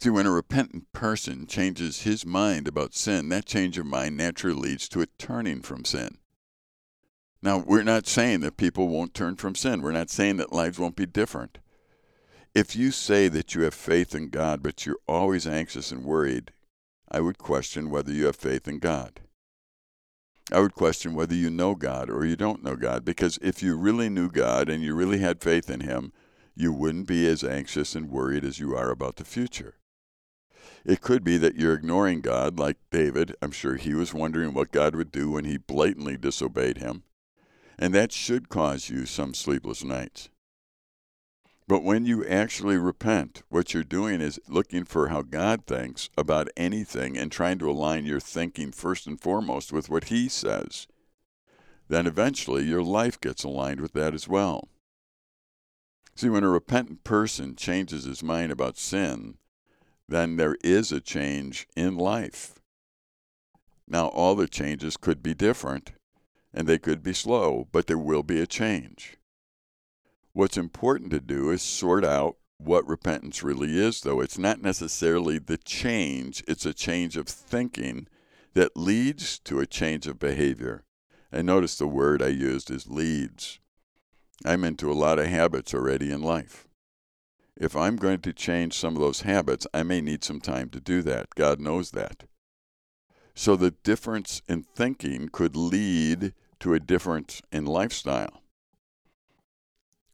See, 0.00 0.10
when 0.10 0.26
a 0.26 0.32
repentant 0.32 0.90
person 0.92 1.46
changes 1.46 2.02
his 2.02 2.26
mind 2.26 2.66
about 2.66 2.92
sin, 2.92 3.28
that 3.28 3.46
change 3.46 3.78
of 3.78 3.86
mind 3.86 4.16
naturally 4.16 4.70
leads 4.70 4.88
to 4.88 5.00
a 5.00 5.06
turning 5.16 5.62
from 5.62 5.84
sin. 5.84 6.18
Now, 7.40 7.58
we're 7.58 7.84
not 7.84 8.08
saying 8.08 8.40
that 8.40 8.56
people 8.56 8.88
won't 8.88 9.14
turn 9.14 9.36
from 9.36 9.54
sin. 9.54 9.80
We're 9.80 9.92
not 9.92 10.10
saying 10.10 10.38
that 10.38 10.52
lives 10.52 10.76
won't 10.76 10.96
be 10.96 11.06
different. 11.06 11.58
If 12.52 12.74
you 12.74 12.90
say 12.90 13.28
that 13.28 13.54
you 13.54 13.60
have 13.60 13.74
faith 13.74 14.12
in 14.12 14.28
God, 14.28 14.60
but 14.60 14.86
you're 14.86 14.98
always 15.06 15.46
anxious 15.46 15.92
and 15.92 16.02
worried, 16.02 16.50
I 17.08 17.20
would 17.20 17.38
question 17.38 17.90
whether 17.90 18.10
you 18.10 18.26
have 18.26 18.34
faith 18.34 18.66
in 18.66 18.80
God. 18.80 19.20
I 20.50 20.60
would 20.60 20.74
question 20.74 21.14
whether 21.14 21.34
you 21.34 21.50
know 21.50 21.74
God 21.74 22.10
or 22.10 22.24
you 22.24 22.36
don't 22.36 22.64
know 22.64 22.76
God, 22.76 23.04
because 23.04 23.38
if 23.40 23.62
you 23.62 23.76
really 23.76 24.08
knew 24.08 24.28
God 24.28 24.68
and 24.68 24.82
you 24.82 24.94
really 24.94 25.18
had 25.18 25.40
faith 25.40 25.70
in 25.70 25.80
Him, 25.80 26.12
you 26.54 26.72
wouldn't 26.72 27.06
be 27.06 27.26
as 27.28 27.44
anxious 27.44 27.94
and 27.94 28.10
worried 28.10 28.44
as 28.44 28.58
you 28.58 28.76
are 28.76 28.90
about 28.90 29.16
the 29.16 29.24
future. 29.24 29.76
It 30.84 31.00
could 31.00 31.22
be 31.22 31.38
that 31.38 31.56
you're 31.56 31.74
ignoring 31.74 32.20
God, 32.20 32.58
like 32.58 32.76
David. 32.90 33.36
I'm 33.40 33.52
sure 33.52 33.76
he 33.76 33.94
was 33.94 34.12
wondering 34.12 34.52
what 34.52 34.72
God 34.72 34.96
would 34.96 35.12
do 35.12 35.30
when 35.30 35.44
he 35.44 35.56
blatantly 35.56 36.16
disobeyed 36.16 36.78
him. 36.78 37.04
And 37.78 37.94
that 37.94 38.12
should 38.12 38.48
cause 38.48 38.90
you 38.90 39.06
some 39.06 39.34
sleepless 39.34 39.84
nights. 39.84 40.28
But 41.72 41.84
when 41.84 42.04
you 42.04 42.22
actually 42.26 42.76
repent, 42.76 43.44
what 43.48 43.72
you're 43.72 43.82
doing 43.82 44.20
is 44.20 44.38
looking 44.46 44.84
for 44.84 45.08
how 45.08 45.22
God 45.22 45.64
thinks 45.64 46.10
about 46.18 46.50
anything 46.54 47.16
and 47.16 47.32
trying 47.32 47.58
to 47.60 47.70
align 47.70 48.04
your 48.04 48.20
thinking 48.20 48.72
first 48.72 49.06
and 49.06 49.18
foremost 49.18 49.72
with 49.72 49.88
what 49.88 50.08
He 50.08 50.28
says. 50.28 50.86
Then 51.88 52.06
eventually 52.06 52.64
your 52.64 52.82
life 52.82 53.18
gets 53.18 53.42
aligned 53.42 53.80
with 53.80 53.94
that 53.94 54.12
as 54.12 54.28
well. 54.28 54.68
See, 56.14 56.28
when 56.28 56.44
a 56.44 56.50
repentant 56.50 57.04
person 57.04 57.56
changes 57.56 58.04
his 58.04 58.22
mind 58.22 58.52
about 58.52 58.76
sin, 58.76 59.38
then 60.06 60.36
there 60.36 60.58
is 60.62 60.92
a 60.92 61.00
change 61.00 61.66
in 61.74 61.96
life. 61.96 62.56
Now, 63.88 64.08
all 64.08 64.34
the 64.34 64.46
changes 64.46 64.98
could 64.98 65.22
be 65.22 65.32
different 65.32 65.92
and 66.52 66.66
they 66.66 66.78
could 66.78 67.02
be 67.02 67.14
slow, 67.14 67.66
but 67.72 67.86
there 67.86 67.96
will 67.96 68.22
be 68.22 68.42
a 68.42 68.46
change. 68.46 69.16
What's 70.32 70.56
important 70.56 71.10
to 71.10 71.20
do 71.20 71.50
is 71.50 71.62
sort 71.62 72.04
out 72.04 72.36
what 72.58 72.86
repentance 72.86 73.42
really 73.42 73.78
is, 73.78 74.00
though. 74.00 74.20
It's 74.20 74.38
not 74.38 74.62
necessarily 74.62 75.38
the 75.38 75.58
change, 75.58 76.42
it's 76.46 76.66
a 76.66 76.74
change 76.74 77.16
of 77.16 77.28
thinking 77.28 78.06
that 78.54 78.76
leads 78.76 79.38
to 79.40 79.60
a 79.60 79.66
change 79.66 80.06
of 80.06 80.18
behavior. 80.18 80.84
And 81.30 81.46
notice 81.46 81.76
the 81.76 81.86
word 81.86 82.22
I 82.22 82.28
used 82.28 82.70
is 82.70 82.88
leads. 82.88 83.58
I'm 84.44 84.64
into 84.64 84.90
a 84.90 84.94
lot 84.94 85.18
of 85.18 85.26
habits 85.26 85.72
already 85.72 86.10
in 86.10 86.20
life 86.20 86.68
if 87.56 87.76
I'm 87.76 87.96
going 87.96 88.20
to 88.22 88.32
change 88.32 88.74
some 88.74 88.96
of 88.96 89.00
those 89.00 89.22
habits, 89.22 89.66
I 89.72 89.82
may 89.82 90.00
need 90.00 90.24
some 90.24 90.40
time 90.40 90.68
to 90.70 90.80
do 90.80 91.02
that. 91.02 91.34
God 91.36 91.60
knows 91.60 91.92
that. 91.92 92.24
So 93.34 93.56
the 93.56 93.70
difference 93.70 94.42
in 94.48 94.62
thinking 94.62 95.28
could 95.28 95.56
lead 95.56 96.34
to 96.60 96.74
a 96.74 96.80
difference 96.80 97.40
in 97.50 97.64
lifestyle. 97.64 98.41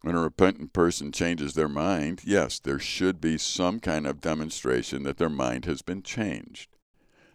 When 0.02 0.14
a 0.14 0.22
repentant 0.22 0.72
person 0.72 1.10
changes 1.10 1.54
their 1.54 1.68
mind, 1.68 2.22
yes, 2.24 2.58
there 2.58 2.78
should 2.78 3.20
be 3.20 3.36
some 3.36 3.80
kind 3.80 4.06
of 4.06 4.20
demonstration 4.20 5.02
that 5.02 5.18
their 5.18 5.28
mind 5.28 5.64
has 5.64 5.82
been 5.82 6.02
changed. 6.02 6.70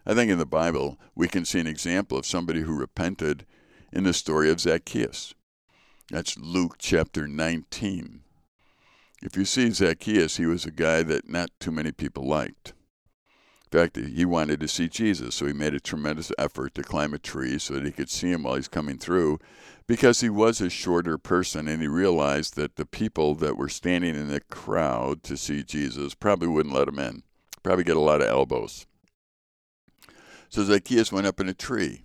I 0.06 0.14
think 0.14 0.30
in 0.30 0.38
the 0.38 0.46
Bible, 0.46 0.98
we 1.14 1.28
can 1.28 1.44
see 1.44 1.60
an 1.60 1.66
example 1.66 2.18
of 2.18 2.26
somebody 2.26 2.60
who 2.60 2.74
repented 2.74 3.46
in 3.92 4.04
the 4.04 4.12
story 4.12 4.50
of 4.50 4.60
Zacchaeus. 4.60 5.34
That's 6.10 6.38
Luke 6.38 6.76
chapter 6.78 7.28
19. 7.28 8.20
If 9.22 9.36
you 9.36 9.44
see 9.44 9.70
Zacchaeus, 9.70 10.36
he 10.36 10.46
was 10.46 10.64
a 10.64 10.70
guy 10.70 11.02
that 11.02 11.28
not 11.28 11.50
too 11.58 11.70
many 11.70 11.92
people 11.92 12.26
liked. 12.26 12.74
In 13.72 13.78
fact, 13.78 13.96
he 13.96 14.24
wanted 14.24 14.60
to 14.60 14.68
see 14.68 14.88
Jesus, 14.88 15.34
so 15.34 15.46
he 15.46 15.52
made 15.52 15.74
a 15.74 15.80
tremendous 15.80 16.30
effort 16.38 16.74
to 16.74 16.82
climb 16.82 17.12
a 17.12 17.18
tree 17.18 17.58
so 17.58 17.74
that 17.74 17.84
he 17.84 17.90
could 17.90 18.10
see 18.10 18.30
him 18.30 18.44
while 18.44 18.54
he's 18.54 18.68
coming 18.68 18.98
through 18.98 19.40
because 19.86 20.20
he 20.20 20.30
was 20.30 20.60
a 20.60 20.70
shorter 20.70 21.18
person 21.18 21.68
and 21.68 21.82
he 21.82 21.88
realized 21.88 22.56
that 22.56 22.76
the 22.76 22.86
people 22.86 23.34
that 23.34 23.56
were 23.56 23.68
standing 23.68 24.14
in 24.14 24.28
the 24.28 24.40
crowd 24.40 25.22
to 25.24 25.36
see 25.36 25.62
Jesus 25.62 26.14
probably 26.14 26.48
wouldn't 26.48 26.74
let 26.74 26.88
him 26.88 26.98
in. 26.98 27.22
Probably 27.62 27.84
get 27.84 27.96
a 27.96 28.00
lot 28.00 28.22
of 28.22 28.28
elbows. 28.28 28.86
So 30.48 30.62
Zacchaeus 30.62 31.10
went 31.10 31.26
up 31.26 31.40
in 31.40 31.48
a 31.48 31.54
tree. 31.54 32.04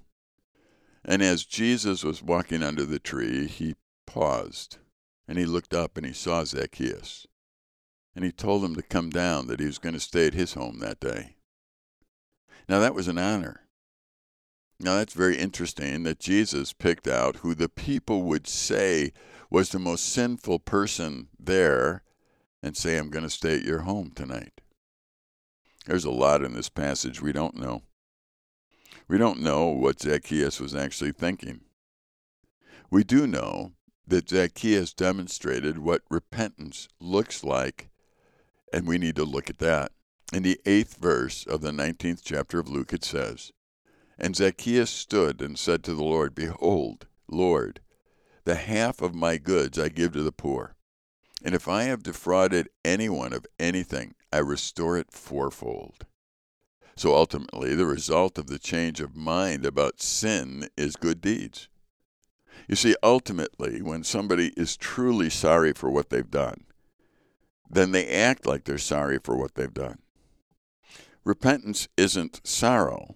And 1.06 1.22
as 1.22 1.46
Jesus 1.46 2.04
was 2.04 2.24
walking 2.24 2.64
under 2.64 2.84
the 2.84 3.00
tree, 3.00 3.48
he 3.48 3.76
paused 4.06 4.78
and 5.28 5.38
he 5.38 5.46
looked 5.46 5.74
up 5.74 5.96
and 5.96 6.06
he 6.06 6.14
saw 6.14 6.44
Zacchaeus. 6.44 7.28
And 8.16 8.26
he 8.26 8.32
told 8.32 8.66
him 8.66 8.76
to 8.76 8.82
come 8.82 9.12
down, 9.12 9.48
that 9.48 9.60
he 9.60 9.68
was 9.68 9.78
going 9.78 9.94
to 9.94 10.00
stay 10.00 10.28
at 10.28 10.34
his 10.34 10.56
home 10.56 10.80
that 10.80 11.00
day. 11.00 11.36
Now, 12.70 12.78
that 12.80 12.94
was 12.94 13.08
an 13.08 13.18
honor. 13.18 13.62
Now, 14.80 14.98
that's 14.98 15.14
very 15.14 15.38
interesting 15.38 16.04
that 16.04 16.20
Jesus 16.20 16.72
picked 16.72 17.08
out 17.08 17.38
who 17.38 17.56
the 17.56 17.68
people 17.68 18.22
would 18.22 18.48
say 18.48 19.12
was 19.50 19.70
the 19.70 19.80
most 19.80 20.08
sinful 20.08 20.60
person 20.60 21.30
there 21.40 22.04
and 22.62 22.78
say, 22.78 22.98
I'm 22.98 23.10
going 23.10 23.24
to 23.24 23.30
stay 23.30 23.56
at 23.56 23.64
your 23.64 23.80
home 23.80 24.12
tonight. 24.16 24.62
There's 25.88 26.06
a 26.06 26.12
lot 26.12 26.44
in 26.44 26.54
this 26.54 26.70
passage 26.70 27.22
we 27.22 27.34
don't 27.34 27.56
know. 27.56 27.82
We 29.08 29.18
don't 29.18 29.42
know 29.42 29.70
what 29.70 30.02
Zacchaeus 30.02 30.60
was 30.60 30.76
actually 30.76 31.14
thinking. 31.14 31.62
We 32.92 33.04
do 33.04 33.26
know 33.26 33.72
that 34.08 34.30
Zacchaeus 34.30 34.94
demonstrated 34.94 35.80
what 35.80 36.04
repentance 36.12 36.88
looks 37.00 37.44
like, 37.44 37.90
and 38.72 38.88
we 38.88 39.00
need 39.00 39.16
to 39.16 39.24
look 39.24 39.50
at 39.50 39.58
that. 39.58 39.92
In 40.32 40.44
the 40.44 40.60
eighth 40.66 40.98
verse 40.98 41.46
of 41.48 41.62
the 41.62 41.72
19th 41.72 42.22
chapter 42.24 42.60
of 42.60 42.70
Luke, 42.70 42.94
it 42.94 43.04
says, 43.04 43.52
and 44.20 44.36
Zacchaeus 44.36 44.92
stood 44.92 45.42
and 45.42 45.58
said 45.58 45.84
to 45.84 45.96
the 45.96 46.04
Lord, 46.04 46.36
Behold, 46.36 47.08
Lord, 47.28 47.80
the 48.44 48.56
half 48.56 49.02
of 49.02 49.16
my 49.16 49.38
goods 49.38 49.80
I 49.80 49.90
give 49.90 50.14
to 50.14 50.22
the 50.22 50.32
poor. 50.32 50.76
And 51.44 51.56
if 51.56 51.68
I 51.68 51.84
have 51.84 52.04
defrauded 52.04 52.70
anyone 52.86 53.34
of 53.34 53.48
anything, 53.60 54.14
I 54.32 54.40
restore 54.40 54.98
it 54.98 55.12
fourfold. 55.12 56.06
So 56.96 57.16
ultimately, 57.16 57.74
the 57.74 57.86
result 57.86 58.38
of 58.38 58.48
the 58.48 58.60
change 58.60 59.00
of 59.00 59.16
mind 59.16 59.66
about 59.66 60.02
sin 60.02 60.68
is 60.78 60.96
good 60.96 61.22
deeds. 61.22 61.70
You 62.68 62.76
see, 62.76 62.96
ultimately, 63.02 63.82
when 63.82 64.04
somebody 64.04 64.54
is 64.58 64.78
truly 64.78 65.30
sorry 65.30 65.74
for 65.74 65.90
what 65.90 66.10
they've 66.10 66.30
done, 66.30 66.66
then 67.68 67.94
they 67.94 68.08
act 68.08 68.46
like 68.46 68.66
they're 68.66 68.78
sorry 68.78 69.18
for 69.18 69.36
what 69.38 69.56
they've 69.56 69.74
done. 69.74 70.00
Repentance 71.30 71.88
isn't 71.96 72.42
sorrow, 72.44 73.16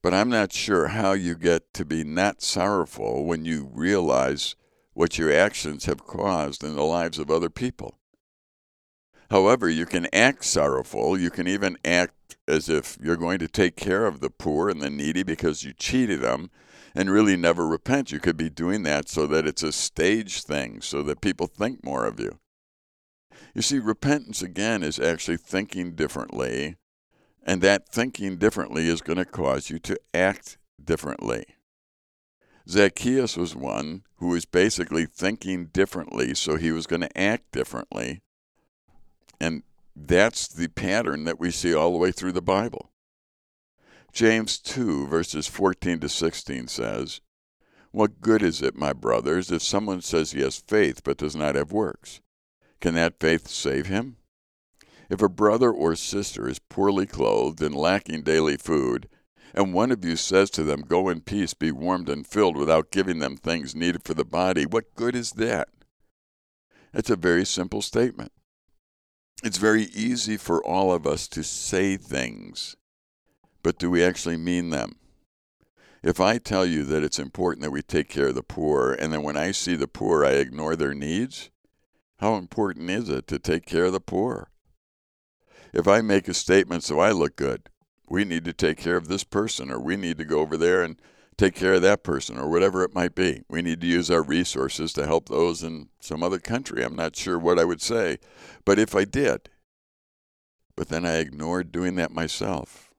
but 0.00 0.14
I'm 0.14 0.30
not 0.30 0.50
sure 0.50 0.86
how 0.86 1.12
you 1.12 1.34
get 1.34 1.74
to 1.74 1.84
be 1.84 2.02
not 2.02 2.40
sorrowful 2.40 3.26
when 3.26 3.44
you 3.44 3.68
realize 3.70 4.56
what 4.94 5.18
your 5.18 5.30
actions 5.30 5.84
have 5.84 6.06
caused 6.06 6.64
in 6.64 6.74
the 6.74 6.84
lives 6.84 7.18
of 7.18 7.30
other 7.30 7.50
people. 7.50 7.98
However, 9.30 9.68
you 9.68 9.84
can 9.84 10.08
act 10.10 10.46
sorrowful. 10.46 11.20
You 11.20 11.28
can 11.28 11.46
even 11.46 11.76
act 11.84 12.38
as 12.48 12.70
if 12.70 12.96
you're 13.02 13.14
going 13.14 13.40
to 13.40 13.48
take 13.48 13.76
care 13.76 14.06
of 14.06 14.20
the 14.20 14.30
poor 14.30 14.70
and 14.70 14.80
the 14.80 14.88
needy 14.88 15.22
because 15.22 15.64
you 15.64 15.74
cheated 15.74 16.22
them 16.22 16.50
and 16.94 17.10
really 17.10 17.36
never 17.36 17.68
repent. 17.68 18.10
You 18.10 18.20
could 18.20 18.38
be 18.38 18.48
doing 18.48 18.84
that 18.84 19.10
so 19.10 19.26
that 19.26 19.46
it's 19.46 19.62
a 19.62 19.70
stage 19.70 20.44
thing, 20.44 20.80
so 20.80 21.02
that 21.02 21.20
people 21.20 21.46
think 21.46 21.84
more 21.84 22.06
of 22.06 22.18
you. 22.18 22.38
You 23.54 23.60
see, 23.60 23.80
repentance 23.80 24.40
again 24.40 24.82
is 24.82 24.98
actually 24.98 25.36
thinking 25.36 25.94
differently 25.94 26.76
and 27.44 27.60
that 27.60 27.88
thinking 27.88 28.36
differently 28.36 28.88
is 28.88 29.02
going 29.02 29.18
to 29.18 29.24
cause 29.24 29.70
you 29.70 29.78
to 29.78 29.98
act 30.14 30.56
differently. 30.82 31.44
Zacchaeus 32.66 33.36
was 33.36 33.54
one 33.54 34.04
who 34.16 34.28
was 34.28 34.46
basically 34.46 35.04
thinking 35.04 35.66
differently, 35.66 36.34
so 36.34 36.56
he 36.56 36.72
was 36.72 36.86
going 36.86 37.02
to 37.02 37.18
act 37.18 37.52
differently. 37.52 38.22
And 39.38 39.62
that's 39.94 40.48
the 40.48 40.68
pattern 40.68 41.24
that 41.24 41.38
we 41.38 41.50
see 41.50 41.74
all 41.74 41.92
the 41.92 41.98
way 41.98 42.10
through 42.10 42.32
the 42.32 42.40
Bible. 42.40 42.90
James 44.12 44.58
2, 44.58 45.06
verses 45.08 45.46
14 45.46 46.00
to 46.00 46.08
16 46.08 46.68
says, 46.68 47.20
What 47.90 48.22
good 48.22 48.42
is 48.42 48.62
it, 48.62 48.74
my 48.74 48.94
brothers, 48.94 49.50
if 49.50 49.62
someone 49.62 50.00
says 50.00 50.32
he 50.32 50.40
has 50.40 50.56
faith 50.56 51.02
but 51.04 51.18
does 51.18 51.36
not 51.36 51.56
have 51.56 51.72
works? 51.72 52.20
Can 52.80 52.94
that 52.94 53.20
faith 53.20 53.48
save 53.48 53.86
him? 53.86 54.16
If 55.10 55.22
a 55.22 55.28
brother 55.28 55.70
or 55.70 55.96
sister 55.96 56.48
is 56.48 56.58
poorly 56.58 57.06
clothed 57.06 57.62
and 57.62 57.74
lacking 57.74 58.22
daily 58.22 58.56
food, 58.56 59.08
and 59.54 59.72
one 59.72 59.92
of 59.92 60.04
you 60.04 60.16
says 60.16 60.50
to 60.50 60.62
them, 60.62 60.82
Go 60.82 61.08
in 61.08 61.20
peace, 61.20 61.54
be 61.54 61.70
warmed 61.70 62.08
and 62.08 62.26
filled, 62.26 62.56
without 62.56 62.90
giving 62.90 63.20
them 63.20 63.36
things 63.36 63.74
needed 63.74 64.02
for 64.04 64.14
the 64.14 64.24
body, 64.24 64.66
what 64.66 64.94
good 64.94 65.14
is 65.14 65.32
that? 65.32 65.68
It's 66.92 67.10
a 67.10 67.16
very 67.16 67.44
simple 67.44 67.82
statement. 67.82 68.32
It's 69.42 69.58
very 69.58 69.84
easy 69.84 70.36
for 70.36 70.64
all 70.64 70.92
of 70.92 71.06
us 71.06 71.28
to 71.28 71.44
say 71.44 71.96
things, 71.96 72.76
but 73.62 73.78
do 73.78 73.90
we 73.90 74.02
actually 74.02 74.36
mean 74.36 74.70
them? 74.70 74.96
If 76.02 76.20
I 76.20 76.38
tell 76.38 76.66
you 76.66 76.84
that 76.84 77.02
it's 77.02 77.18
important 77.18 77.62
that 77.62 77.70
we 77.70 77.82
take 77.82 78.08
care 78.08 78.28
of 78.28 78.34
the 78.34 78.42
poor, 78.42 78.92
and 78.92 79.12
then 79.12 79.22
when 79.22 79.36
I 79.36 79.52
see 79.52 79.74
the 79.74 79.88
poor, 79.88 80.24
I 80.24 80.32
ignore 80.32 80.76
their 80.76 80.94
needs, 80.94 81.50
how 82.18 82.36
important 82.36 82.90
is 82.90 83.08
it 83.08 83.26
to 83.28 83.38
take 83.38 83.66
care 83.66 83.86
of 83.86 83.92
the 83.92 84.00
poor? 84.00 84.50
If 85.74 85.88
I 85.88 86.00
make 86.00 86.28
a 86.28 86.34
statement 86.34 86.84
so 86.84 87.00
I 87.00 87.10
look 87.10 87.34
good, 87.34 87.68
we 88.08 88.24
need 88.24 88.44
to 88.44 88.52
take 88.52 88.78
care 88.78 88.96
of 88.96 89.08
this 89.08 89.24
person, 89.24 89.70
or 89.70 89.80
we 89.80 89.96
need 89.96 90.18
to 90.18 90.24
go 90.24 90.38
over 90.38 90.56
there 90.56 90.82
and 90.82 91.00
take 91.36 91.54
care 91.56 91.74
of 91.74 91.82
that 91.82 92.04
person, 92.04 92.38
or 92.38 92.48
whatever 92.48 92.84
it 92.84 92.94
might 92.94 93.14
be. 93.16 93.42
We 93.48 93.60
need 93.60 93.80
to 93.80 93.86
use 93.86 94.08
our 94.08 94.22
resources 94.22 94.92
to 94.92 95.06
help 95.06 95.28
those 95.28 95.64
in 95.64 95.88
some 96.00 96.22
other 96.22 96.38
country. 96.38 96.84
I'm 96.84 96.94
not 96.94 97.16
sure 97.16 97.38
what 97.40 97.58
I 97.58 97.64
would 97.64 97.82
say, 97.82 98.18
but 98.64 98.78
if 98.78 98.94
I 98.94 99.04
did, 99.04 99.50
but 100.76 100.88
then 100.88 101.04
I 101.04 101.16
ignored 101.16 101.72
doing 101.72 101.96
that 101.96 102.12
myself, 102.12 102.92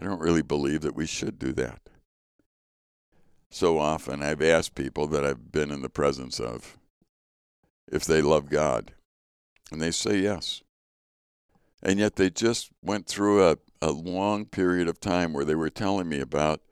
I 0.00 0.04
don't 0.04 0.20
really 0.20 0.42
believe 0.42 0.82
that 0.82 0.94
we 0.94 1.06
should 1.06 1.38
do 1.38 1.52
that. 1.54 1.80
So 3.50 3.78
often 3.78 4.22
I've 4.22 4.42
asked 4.42 4.74
people 4.74 5.08
that 5.08 5.24
I've 5.24 5.50
been 5.50 5.70
in 5.70 5.82
the 5.82 5.88
presence 5.88 6.38
of 6.38 6.76
if 7.90 8.04
they 8.04 8.22
love 8.22 8.50
God, 8.50 8.92
and 9.72 9.80
they 9.80 9.90
say 9.90 10.18
yes. 10.18 10.63
And 11.84 11.98
yet 11.98 12.16
they 12.16 12.30
just 12.30 12.70
went 12.82 13.06
through 13.06 13.46
a, 13.46 13.58
a 13.82 13.90
long 13.90 14.46
period 14.46 14.88
of 14.88 14.98
time 14.98 15.32
where 15.34 15.44
they 15.44 15.54
were 15.54 15.70
telling 15.70 16.08
me 16.08 16.18
about 16.18 16.62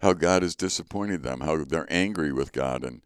how 0.00 0.14
God 0.14 0.42
has 0.42 0.56
disappointed 0.56 1.22
them, 1.22 1.40
how 1.40 1.64
they're 1.64 1.86
angry 1.88 2.32
with 2.32 2.50
God. 2.50 2.82
And, 2.82 3.02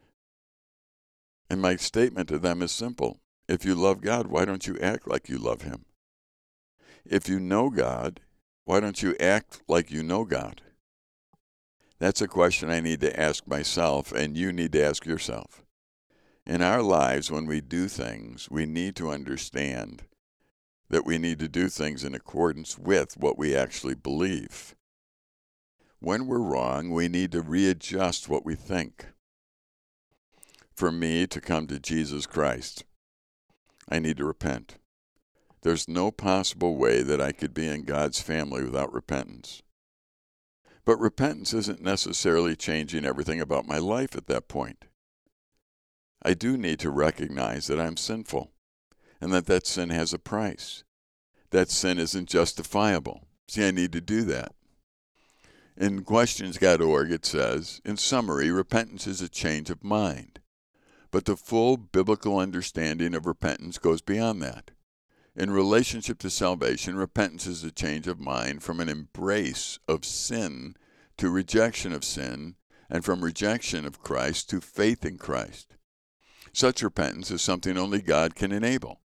and 1.51 1.61
my 1.61 1.77
statement 1.77 2.31
to 2.31 2.39
them 2.39 2.63
is 2.63 2.73
simple 2.73 3.21
if 3.49 3.65
you 3.65 3.75
love 3.75 4.01
God, 4.01 4.27
why 4.27 4.45
don't 4.45 4.67
you 4.67 4.79
act 4.79 5.07
like 5.07 5.29
you 5.29 5.39
love 5.39 5.63
Him? 5.63 5.85
If 7.05 7.29
you 7.29 7.39
know 7.39 7.71
God, 7.71 8.21
why 8.65 8.81
don't 8.81 9.03
you 9.03 9.15
act 9.21 9.61
like 9.69 9.91
you 9.93 10.03
know 10.03 10.25
God? 10.25 10.63
That's 11.99 12.21
a 12.21 12.29
question 12.29 12.71
I 12.71 12.81
need 12.81 13.01
to 13.03 13.21
ask 13.21 13.47
myself, 13.47 14.11
and 14.11 14.37
you 14.37 14.53
need 14.53 14.73
to 14.73 14.85
ask 14.85 15.07
yourself. 15.07 15.63
In 16.45 16.61
our 16.61 16.83
lives, 16.83 17.31
when 17.31 17.47
we 17.47 17.61
do 17.61 17.89
things, 17.89 18.49
we 18.51 18.67
need 18.67 18.97
to 18.97 19.11
understand 19.11 20.03
that 20.89 21.05
we 21.05 21.19
need 21.19 21.39
to 21.41 21.49
do 21.49 21.69
things 21.69 22.05
in 22.05 22.15
accordance 22.15 22.79
with 22.79 23.17
what 23.17 23.39
we 23.39 23.57
actually 23.57 23.95
believe. 23.95 24.75
When 25.99 26.27
we're 26.27 26.39
wrong, 26.39 26.91
we 26.91 27.09
need 27.09 27.33
to 27.33 27.43
readjust 27.43 28.29
what 28.29 28.45
we 28.45 28.55
think. 28.55 29.07
For 30.75 30.93
me 30.93 31.27
to 31.27 31.41
come 31.41 31.67
to 31.69 31.81
Jesus 31.81 32.27
Christ, 32.27 32.85
I 33.89 33.99
need 33.99 34.19
to 34.19 34.25
repent. 34.25 34.77
There's 35.63 35.89
no 35.89 36.11
possible 36.11 36.77
way 36.77 37.03
that 37.03 37.21
I 37.21 37.33
could 37.33 37.55
be 37.55 37.67
in 37.67 37.85
God's 37.85 38.21
family 38.21 38.63
without 38.63 38.93
repentance. 38.93 39.63
But 40.85 41.01
repentance 41.01 41.53
isn't 41.53 41.83
necessarily 41.83 42.55
changing 42.55 43.05
everything 43.05 43.41
about 43.41 43.67
my 43.67 43.79
life 43.79 44.15
at 44.15 44.29
that 44.29 44.47
point. 44.47 44.85
I 46.23 46.35
do 46.35 46.57
need 46.57 46.79
to 46.81 46.91
recognize 46.91 47.67
that 47.67 47.81
I'm 47.81 47.97
sinful 47.97 48.53
and 49.21 49.33
that 49.33 49.47
that 49.47 49.67
sin 49.67 49.91
has 49.91 50.13
a 50.13 50.19
price. 50.19 50.85
That 51.51 51.71
sin 51.71 51.99
isn't 51.99 52.29
justifiable. 52.29 53.27
See, 53.49 53.67
I 53.67 53.71
need 53.71 53.93
to 53.93 54.01
do 54.01 54.23
that. 54.23 54.53
In 55.77 56.03
questions.org, 56.05 57.11
it 57.11 57.27
says, 57.27 57.81
in 57.85 57.97
summary, 57.97 58.51
repentance 58.51 59.07
is 59.07 59.21
a 59.21 59.29
change 59.29 59.71
of 59.71 59.85
mind. 59.85 60.41
But 61.11 61.27
the 61.27 61.37
full 61.37 61.77
biblical 61.77 62.39
understanding 62.39 63.15
of 63.15 63.27
repentance 63.27 63.79
goes 63.79 64.01
beyond 64.01 64.43
that. 64.43 64.71
In 65.35 65.51
relationship 65.51 66.19
to 66.21 66.31
salvation, 66.31 66.97
repentance 66.97 67.47
is 67.47 67.63
a 67.63 67.71
change 67.71 68.07
of 68.07 68.19
mind 68.19 68.63
from 68.63 68.81
an 68.81 68.89
embrace 68.89 69.79
of 69.87 70.05
sin 70.05 70.77
to 71.19 71.31
rejection 71.31 71.93
of 71.93 72.05
sin, 72.05 72.57
and 72.91 73.05
from 73.05 73.25
rejection 73.25 73.85
of 73.85 74.03
Christ 74.03 74.51
to 74.51 74.61
faith 74.61 75.05
in 75.05 75.19
Christ. 75.19 75.77
Such 76.53 76.83
repentance 76.83 77.31
is 77.31 77.43
something 77.43 77.77
only 77.77 78.01
God 78.01 78.35
can 78.35 78.53
enable 78.53 79.01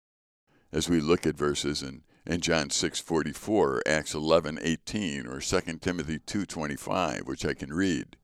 as 0.72 0.88
we 0.88 1.00
look 1.00 1.26
at 1.26 1.36
verses 1.36 1.82
in, 1.82 2.02
in 2.26 2.40
John 2.40 2.68
6:44, 2.68 3.80
Acts 3.86 4.14
11:18, 4.14 5.26
or 5.26 5.40
2 5.40 5.80
Timothy 5.80 6.18
2:25, 6.18 7.26
which 7.26 7.44
I 7.44 7.54
can 7.54 7.72
read. 7.72 8.16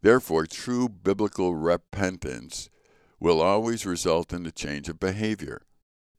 Therefore, 0.00 0.46
true 0.46 0.88
biblical 0.88 1.54
repentance 1.54 2.70
will 3.20 3.40
always 3.40 3.84
result 3.84 4.32
in 4.32 4.46
a 4.46 4.52
change 4.52 4.88
of 4.88 5.00
behavior. 5.00 5.62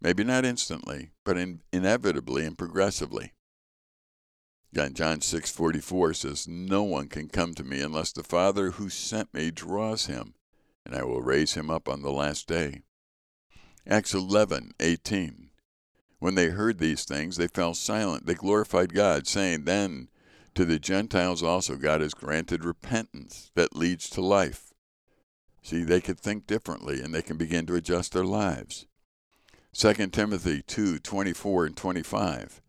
Maybe 0.01 0.23
not 0.23 0.45
instantly, 0.45 1.11
but 1.23 1.37
in, 1.37 1.61
inevitably 1.71 2.45
and 2.45 2.57
progressively. 2.57 3.33
John 4.73 4.93
6:44 4.93 6.13
says, 6.13 6.47
"No 6.47 6.83
one 6.83 7.07
can 7.07 7.27
come 7.27 7.53
to 7.55 7.63
me 7.63 7.81
unless 7.81 8.11
the 8.11 8.23
Father 8.23 8.71
who 8.71 8.89
sent 8.89 9.33
me 9.33 9.51
draws 9.51 10.05
him, 10.05 10.35
and 10.85 10.95
I 10.95 11.03
will 11.03 11.21
raise 11.21 11.53
him 11.53 11.69
up 11.69 11.89
on 11.89 12.01
the 12.01 12.11
last 12.11 12.47
day." 12.47 12.83
Acts 13.91 14.13
11:18 14.13 15.49
When 16.19 16.35
they 16.35 16.49
heard 16.49 16.77
these 16.77 17.05
things, 17.05 17.37
they 17.37 17.47
fell 17.47 17.73
silent. 17.73 18.27
They 18.27 18.35
glorified 18.35 18.93
God, 18.93 19.25
saying, 19.25 19.63
"Then 19.63 20.09
to 20.53 20.63
the 20.63 20.77
Gentiles 20.77 21.41
also 21.41 21.75
God 21.75 22.01
has 22.01 22.13
granted 22.13 22.63
repentance 22.63 23.49
that 23.55 23.75
leads 23.75 24.07
to 24.11 24.21
life." 24.21 24.75
See, 25.63 25.83
they 25.83 26.01
could 26.01 26.19
think 26.19 26.45
differently 26.45 27.01
and 27.01 27.15
they 27.15 27.23
can 27.23 27.35
begin 27.35 27.65
to 27.65 27.73
adjust 27.73 28.13
their 28.13 28.23
lives. 28.23 28.85
2 29.73 30.13
Timothy 30.13 30.61
2:24 30.61 31.65
and 31.65 31.75
25 31.75 32.61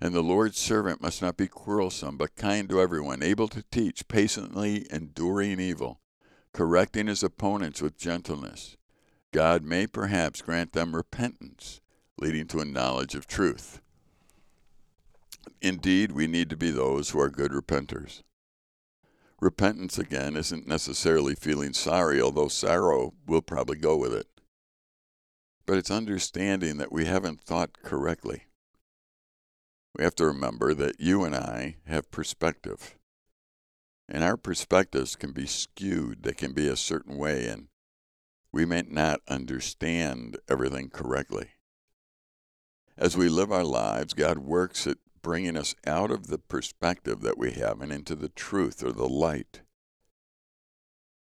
and 0.00 0.14
the 0.14 0.22
Lord's 0.22 0.58
servant 0.58 1.02
must 1.02 1.20
not 1.20 1.36
be 1.36 1.48
quarrelsome, 1.48 2.16
but 2.16 2.36
kind 2.36 2.68
to 2.68 2.80
everyone, 2.80 3.24
able 3.24 3.48
to 3.48 3.64
teach, 3.72 4.06
patiently 4.06 4.86
enduring 4.88 5.58
evil, 5.58 6.00
correcting 6.52 7.08
his 7.08 7.24
opponents 7.24 7.82
with 7.82 7.98
gentleness. 7.98 8.76
God 9.32 9.62
may 9.62 9.86
perhaps 9.86 10.42
grant 10.42 10.72
them 10.72 10.94
repentance, 10.94 11.80
leading 12.18 12.46
to 12.48 12.60
a 12.60 12.64
knowledge 12.64 13.14
of 13.14 13.26
truth. 13.26 13.80
Indeed, 15.60 16.12
we 16.12 16.26
need 16.26 16.50
to 16.50 16.56
be 16.56 16.70
those 16.70 17.10
who 17.10 17.20
are 17.20 17.30
good 17.30 17.52
repenters. 17.52 18.22
Repentance, 19.40 19.98
again, 19.98 20.36
isn't 20.36 20.66
necessarily 20.66 21.34
feeling 21.34 21.72
sorry, 21.72 22.20
although 22.20 22.48
sorrow 22.48 23.14
will 23.26 23.42
probably 23.42 23.76
go 23.76 23.96
with 23.96 24.12
it. 24.12 24.26
But 25.64 25.78
it's 25.78 25.90
understanding 25.90 26.76
that 26.78 26.92
we 26.92 27.06
haven't 27.06 27.42
thought 27.42 27.82
correctly 27.82 28.44
we 29.96 30.04
have 30.04 30.14
to 30.16 30.26
remember 30.26 30.74
that 30.74 31.00
you 31.00 31.24
and 31.24 31.34
I 31.34 31.76
have 31.86 32.10
perspective. 32.10 32.96
And 34.08 34.24
our 34.24 34.36
perspectives 34.36 35.16
can 35.16 35.32
be 35.32 35.46
skewed, 35.46 36.22
they 36.22 36.32
can 36.32 36.52
be 36.52 36.68
a 36.68 36.76
certain 36.76 37.16
way, 37.16 37.46
and 37.46 37.68
we 38.52 38.64
may 38.64 38.82
not 38.88 39.20
understand 39.28 40.38
everything 40.48 40.90
correctly. 40.90 41.50
As 42.96 43.16
we 43.16 43.28
live 43.28 43.52
our 43.52 43.64
lives, 43.64 44.12
God 44.12 44.38
works 44.38 44.86
at 44.86 44.98
bringing 45.22 45.56
us 45.56 45.74
out 45.86 46.10
of 46.10 46.26
the 46.26 46.38
perspective 46.38 47.20
that 47.20 47.38
we 47.38 47.52
have 47.52 47.80
and 47.80 47.92
into 47.92 48.14
the 48.14 48.28
truth 48.28 48.82
or 48.82 48.92
the 48.92 49.08
light. 49.08 49.60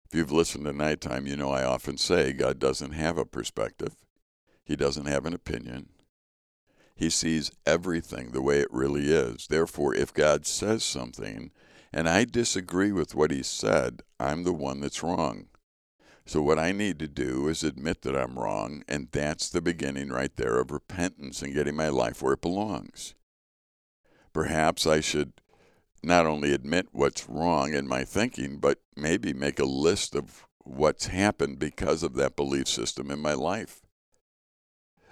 If 0.06 0.18
you've 0.18 0.32
listened 0.32 0.66
to 0.66 0.74
Nighttime, 0.74 1.28
you 1.28 1.36
know 1.36 1.52
I 1.52 1.64
often 1.64 1.98
say 1.98 2.32
God 2.32 2.60
doesn't 2.60 2.92
have 2.92 3.18
a 3.18 3.26
perspective, 3.26 3.96
He 4.64 4.76
doesn't 4.76 5.06
have 5.06 5.26
an 5.26 5.34
opinion, 5.34 5.90
he 6.98 7.12
sees 7.12 7.52
everything 7.66 8.32
the 8.32 8.42
way 8.42 8.60
it 8.60 8.74
really 8.74 9.12
is. 9.12 9.46
Therefore, 9.48 9.94
if 9.94 10.14
God 10.14 10.48
says 10.48 10.84
something 10.84 11.52
and 11.94 12.10
I 12.10 12.26
disagree 12.26 12.92
with 12.92 13.14
what 13.14 13.30
he 13.30 13.44
said, 13.44 14.02
I'm 14.20 14.44
the 14.44 14.54
one 14.54 14.82
that's 14.82 15.04
wrong. 15.04 15.46
So, 16.28 16.42
what 16.42 16.60
I 16.60 16.74
need 16.74 17.00
to 17.00 17.08
do 17.08 17.48
is 17.48 17.64
admit 17.64 18.02
that 18.02 18.14
I'm 18.14 18.38
wrong, 18.38 18.84
and 18.86 19.08
that's 19.14 19.48
the 19.50 19.62
beginning 19.62 20.10
right 20.10 20.36
there 20.36 20.60
of 20.60 20.72
repentance 20.72 21.42
and 21.42 21.54
getting 21.54 21.78
my 21.78 21.88
life 21.88 22.22
where 22.22 22.34
it 22.34 22.42
belongs. 22.42 23.16
Perhaps 24.34 24.86
I 24.86 25.00
should 25.00 25.32
not 26.04 26.26
only 26.26 26.54
admit 26.54 26.90
what's 26.92 27.30
wrong 27.30 27.74
in 27.74 27.88
my 27.88 28.04
thinking, 28.04 28.58
but 28.58 28.82
maybe 28.94 29.32
make 29.32 29.58
a 29.58 29.66
list 29.66 30.16
of 30.16 30.46
what's 30.66 31.08
happened 31.08 31.60
because 31.60 32.04
of 32.04 32.16
that 32.16 32.36
belief 32.36 32.68
system 32.68 33.10
in 33.10 33.20
my 33.20 33.34
life. 33.34 33.80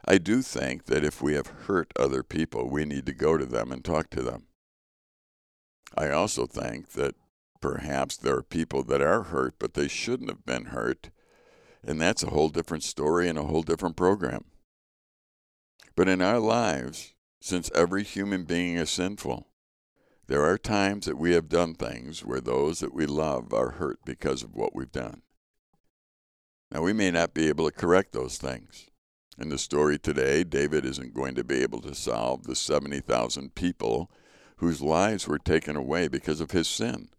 I 0.03 0.17
do 0.17 0.41
think 0.41 0.87
that 0.87 1.05
if 1.05 1.21
we 1.21 1.33
have 1.35 1.47
hurt 1.47 1.93
other 1.97 2.23
people, 2.23 2.69
we 2.69 2.83
need 2.83 3.05
to 3.05 3.13
go 3.13 3.37
to 3.37 3.45
them 3.45 3.71
and 3.71 3.85
talk 3.85 4.09
to 4.09 4.21
them. 4.21 4.47
I 5.97 6.09
also 6.09 6.45
think 6.45 6.89
that 6.89 7.15
perhaps 7.61 8.17
there 8.17 8.37
are 8.37 8.43
people 8.43 8.83
that 8.83 9.01
are 9.01 9.23
hurt, 9.23 9.55
but 9.59 9.73
they 9.73 9.87
shouldn't 9.87 10.29
have 10.29 10.45
been 10.45 10.65
hurt, 10.65 11.09
and 11.83 11.99
that's 11.99 12.23
a 12.23 12.29
whole 12.29 12.49
different 12.49 12.83
story 12.83 13.27
and 13.27 13.37
a 13.37 13.43
whole 13.43 13.63
different 13.63 13.95
program. 13.95 14.45
But 15.95 16.09
in 16.09 16.21
our 16.21 16.39
lives, 16.39 17.13
since 17.39 17.71
every 17.73 18.03
human 18.03 18.43
being 18.43 18.75
is 18.75 18.89
sinful, 18.89 19.47
there 20.27 20.43
are 20.43 20.57
times 20.57 21.05
that 21.05 21.17
we 21.17 21.33
have 21.33 21.47
done 21.47 21.75
things 21.75 22.25
where 22.25 22.41
those 22.41 22.79
that 22.79 22.93
we 22.93 23.05
love 23.05 23.53
are 23.53 23.71
hurt 23.71 23.99
because 24.05 24.41
of 24.41 24.55
what 24.55 24.75
we've 24.75 24.91
done. 24.91 25.21
Now, 26.71 26.81
we 26.81 26.93
may 26.93 27.11
not 27.11 27.33
be 27.33 27.47
able 27.47 27.69
to 27.69 27.75
correct 27.75 28.11
those 28.11 28.37
things. 28.37 28.89
In 29.37 29.49
the 29.49 29.57
story 29.57 29.99
today, 29.99 30.43
David 30.43 30.85
isn't 30.85 31.13
going 31.13 31.35
to 31.35 31.43
be 31.43 31.61
able 31.61 31.81
to 31.81 31.93
solve 31.93 32.43
the 32.43 32.55
70,000 32.55 33.53
people 33.53 34.09
whose 34.57 34.81
lives 34.81 35.27
were 35.27 35.37
taken 35.37 35.75
away 35.75 36.07
because 36.07 36.41
of 36.41 36.51
his 36.51 36.67
sin. 36.67 37.09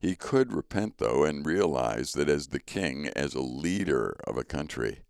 He 0.00 0.16
could 0.16 0.52
repent, 0.52 0.96
though, 0.96 1.24
and 1.24 1.44
realize 1.44 2.14
that 2.14 2.30
as 2.30 2.48
the 2.48 2.58
king, 2.58 3.08
as 3.08 3.34
a 3.34 3.42
leader 3.42 4.16
of 4.24 4.38
a 4.38 4.44
country, 4.44 5.00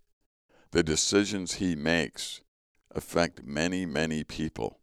the 0.73 0.83
decisions 0.83 1.55
he 1.55 1.77
makes 1.77 2.41
affect 2.93 3.45
many, 3.45 3.87
many 3.87 4.25
people. 4.25 4.81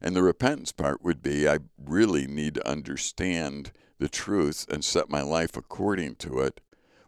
And 0.00 0.14
the 0.14 0.22
repentance 0.22 0.72
part 0.72 1.02
would 1.02 1.22
be 1.22 1.48
I 1.48 1.60
really 1.82 2.26
need 2.26 2.54
to 2.56 2.68
understand 2.68 3.72
the 3.98 4.08
truth 4.08 4.66
and 4.68 4.84
set 4.84 5.08
my 5.08 5.22
life 5.22 5.56
according 5.56 6.16
to 6.16 6.40
it 6.40 6.60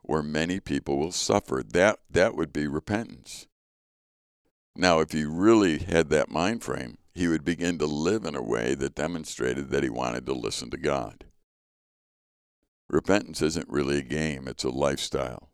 or 0.03 0.23
many 0.23 0.61
people 0.61 0.99
will 0.99 1.13
suffer. 1.13 1.63
That 1.63 1.99
that 2.11 2.37
would 2.37 2.53
be 2.53 2.67
repentance. 2.67 3.47
Now, 4.77 5.01
if 5.01 5.13
he 5.13 5.25
really 5.25 5.79
had 5.79 6.11
that 6.11 6.31
mind 6.31 6.63
frame, 6.63 6.99
he 7.15 7.29
would 7.29 7.45
begin 7.45 7.79
to 7.79 7.87
live 7.87 8.25
in 8.25 8.35
a 8.35 8.43
way 8.43 8.75
that 8.75 8.95
demonstrated 8.95 9.71
that 9.71 9.83
he 9.83 9.89
wanted 9.89 10.27
to 10.27 10.33
listen 10.33 10.71
to 10.71 10.77
God. 10.77 11.25
Repentance 12.89 13.41
isn't 13.41 13.69
really 13.69 13.99
a 13.99 14.03
game, 14.03 14.47
it's 14.47 14.65
a 14.65 14.71
lifestyle. 14.71 15.51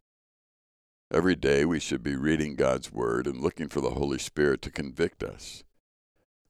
Every 1.13 1.37
day 1.37 1.65
we 1.65 1.81
should 1.81 2.03
be 2.03 2.17
reading 2.17 2.55
God's 2.55 2.93
Word 2.93 3.27
and 3.27 3.41
looking 3.41 3.69
for 3.69 3.81
the 3.81 3.91
Holy 3.91 4.19
Spirit 4.19 4.63
to 4.63 4.71
convict 4.71 5.23
us. 5.23 5.65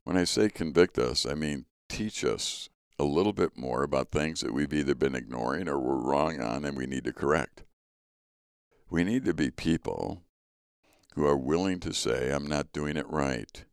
When 0.05 0.17
I 0.17 0.25
say 0.25 0.49
convict 0.49 0.99
us, 0.99 1.27
I 1.27 1.35
mean 1.35 1.67
teach 1.89 2.25
us 2.25 2.69
a 2.99 3.05
little 3.05 3.33
bit 3.33 3.57
more 3.57 3.83
about 3.83 4.11
things 4.11 4.41
that 4.41 4.53
we've 4.53 4.73
either 4.73 4.95
been 4.95 5.15
ignoring 5.15 5.69
or 5.69 5.79
we're 5.79 5.97
wrong 5.97 6.41
on 6.41 6.65
and 6.65 6.77
we 6.77 6.87
need 6.87 7.05
to 7.05 7.13
correct. 7.13 7.65
We 8.91 9.05
need 9.05 9.25
to 9.25 9.35
be 9.35 9.51
people 9.51 10.23
who 11.15 11.27
are 11.27 11.37
willing 11.37 11.81
to 11.81 11.93
say, 11.93 12.31
I'm 12.31 12.47
not 12.47 12.73
doing 12.73 12.97
it 12.97 13.09
right, 13.09 13.65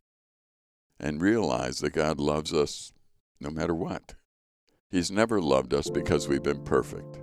and 0.98 1.20
realize 1.20 1.80
that 1.80 1.90
God 1.90 2.18
loves 2.18 2.52
us 2.52 2.92
no 3.40 3.50
matter 3.50 3.74
what. 3.74 4.14
He's 4.90 5.10
never 5.10 5.38
loved 5.40 5.74
us 5.74 5.90
because 5.90 6.28
we've 6.28 6.42
been 6.42 6.64
perfect. 6.64 7.18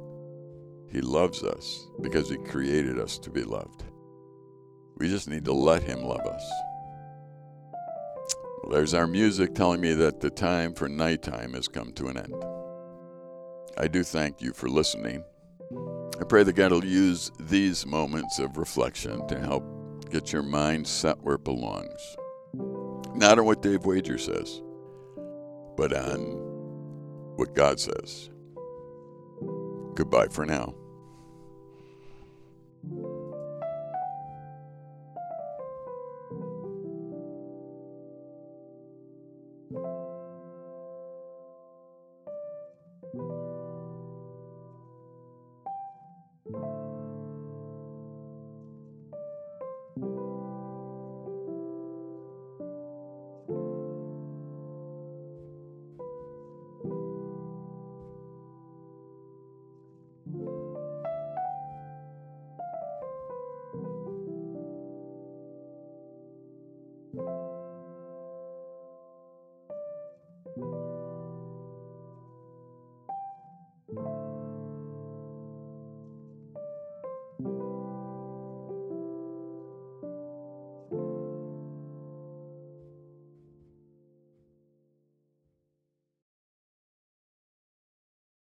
He 0.92 1.02
loves 1.02 1.44
us 1.44 1.88
because 2.00 2.30
He 2.30 2.38
created 2.38 3.00
us 3.00 3.18
to 3.20 3.32
be 3.32 3.44
loved. 3.44 3.84
We 4.98 5.10
just 5.10 5.28
need 5.28 5.46
to 5.46 5.54
let 5.54 5.82
Him 5.82 6.04
love 6.04 6.22
us. 6.22 6.52
Well, 8.62 8.72
there's 8.72 8.94
our 8.94 9.08
music 9.08 9.56
telling 9.56 9.82
me 9.82 9.94
that 9.94 10.20
the 10.20 10.30
time 10.30 10.76
for 10.76 10.88
nighttime 10.88 11.54
has 11.54 11.68
come 11.68 11.92
to 11.94 12.08
an 12.08 12.18
end. 12.18 12.36
I 13.80 13.88
do 13.88 14.04
thank 14.04 14.42
you 14.44 14.54
for 14.54 14.70
listening. 14.70 15.24
I 16.22 16.24
pray 16.24 16.44
that 16.44 16.54
God 16.54 16.72
will 16.72 16.86
use 16.86 17.32
these 17.40 17.86
moments 17.86 18.38
of 18.38 18.58
reflection 18.58 19.28
to 19.28 19.40
help 19.40 20.12
get 20.12 20.32
your 20.32 20.44
mind 20.44 20.88
set 20.88 21.20
where 21.24 21.36
it 21.36 21.44
belongs. 21.44 22.16
Not 23.16 23.40
on 23.40 23.46
what 23.46 23.64
Dave 23.64 23.86
Wager 23.86 24.20
says, 24.20 24.62
but 25.76 25.94
on 25.94 26.55
what 27.36 27.54
God 27.56 27.80
says. 27.80 28.30
Goodbye 29.96 30.28
for 30.30 30.46
now. 30.46 30.76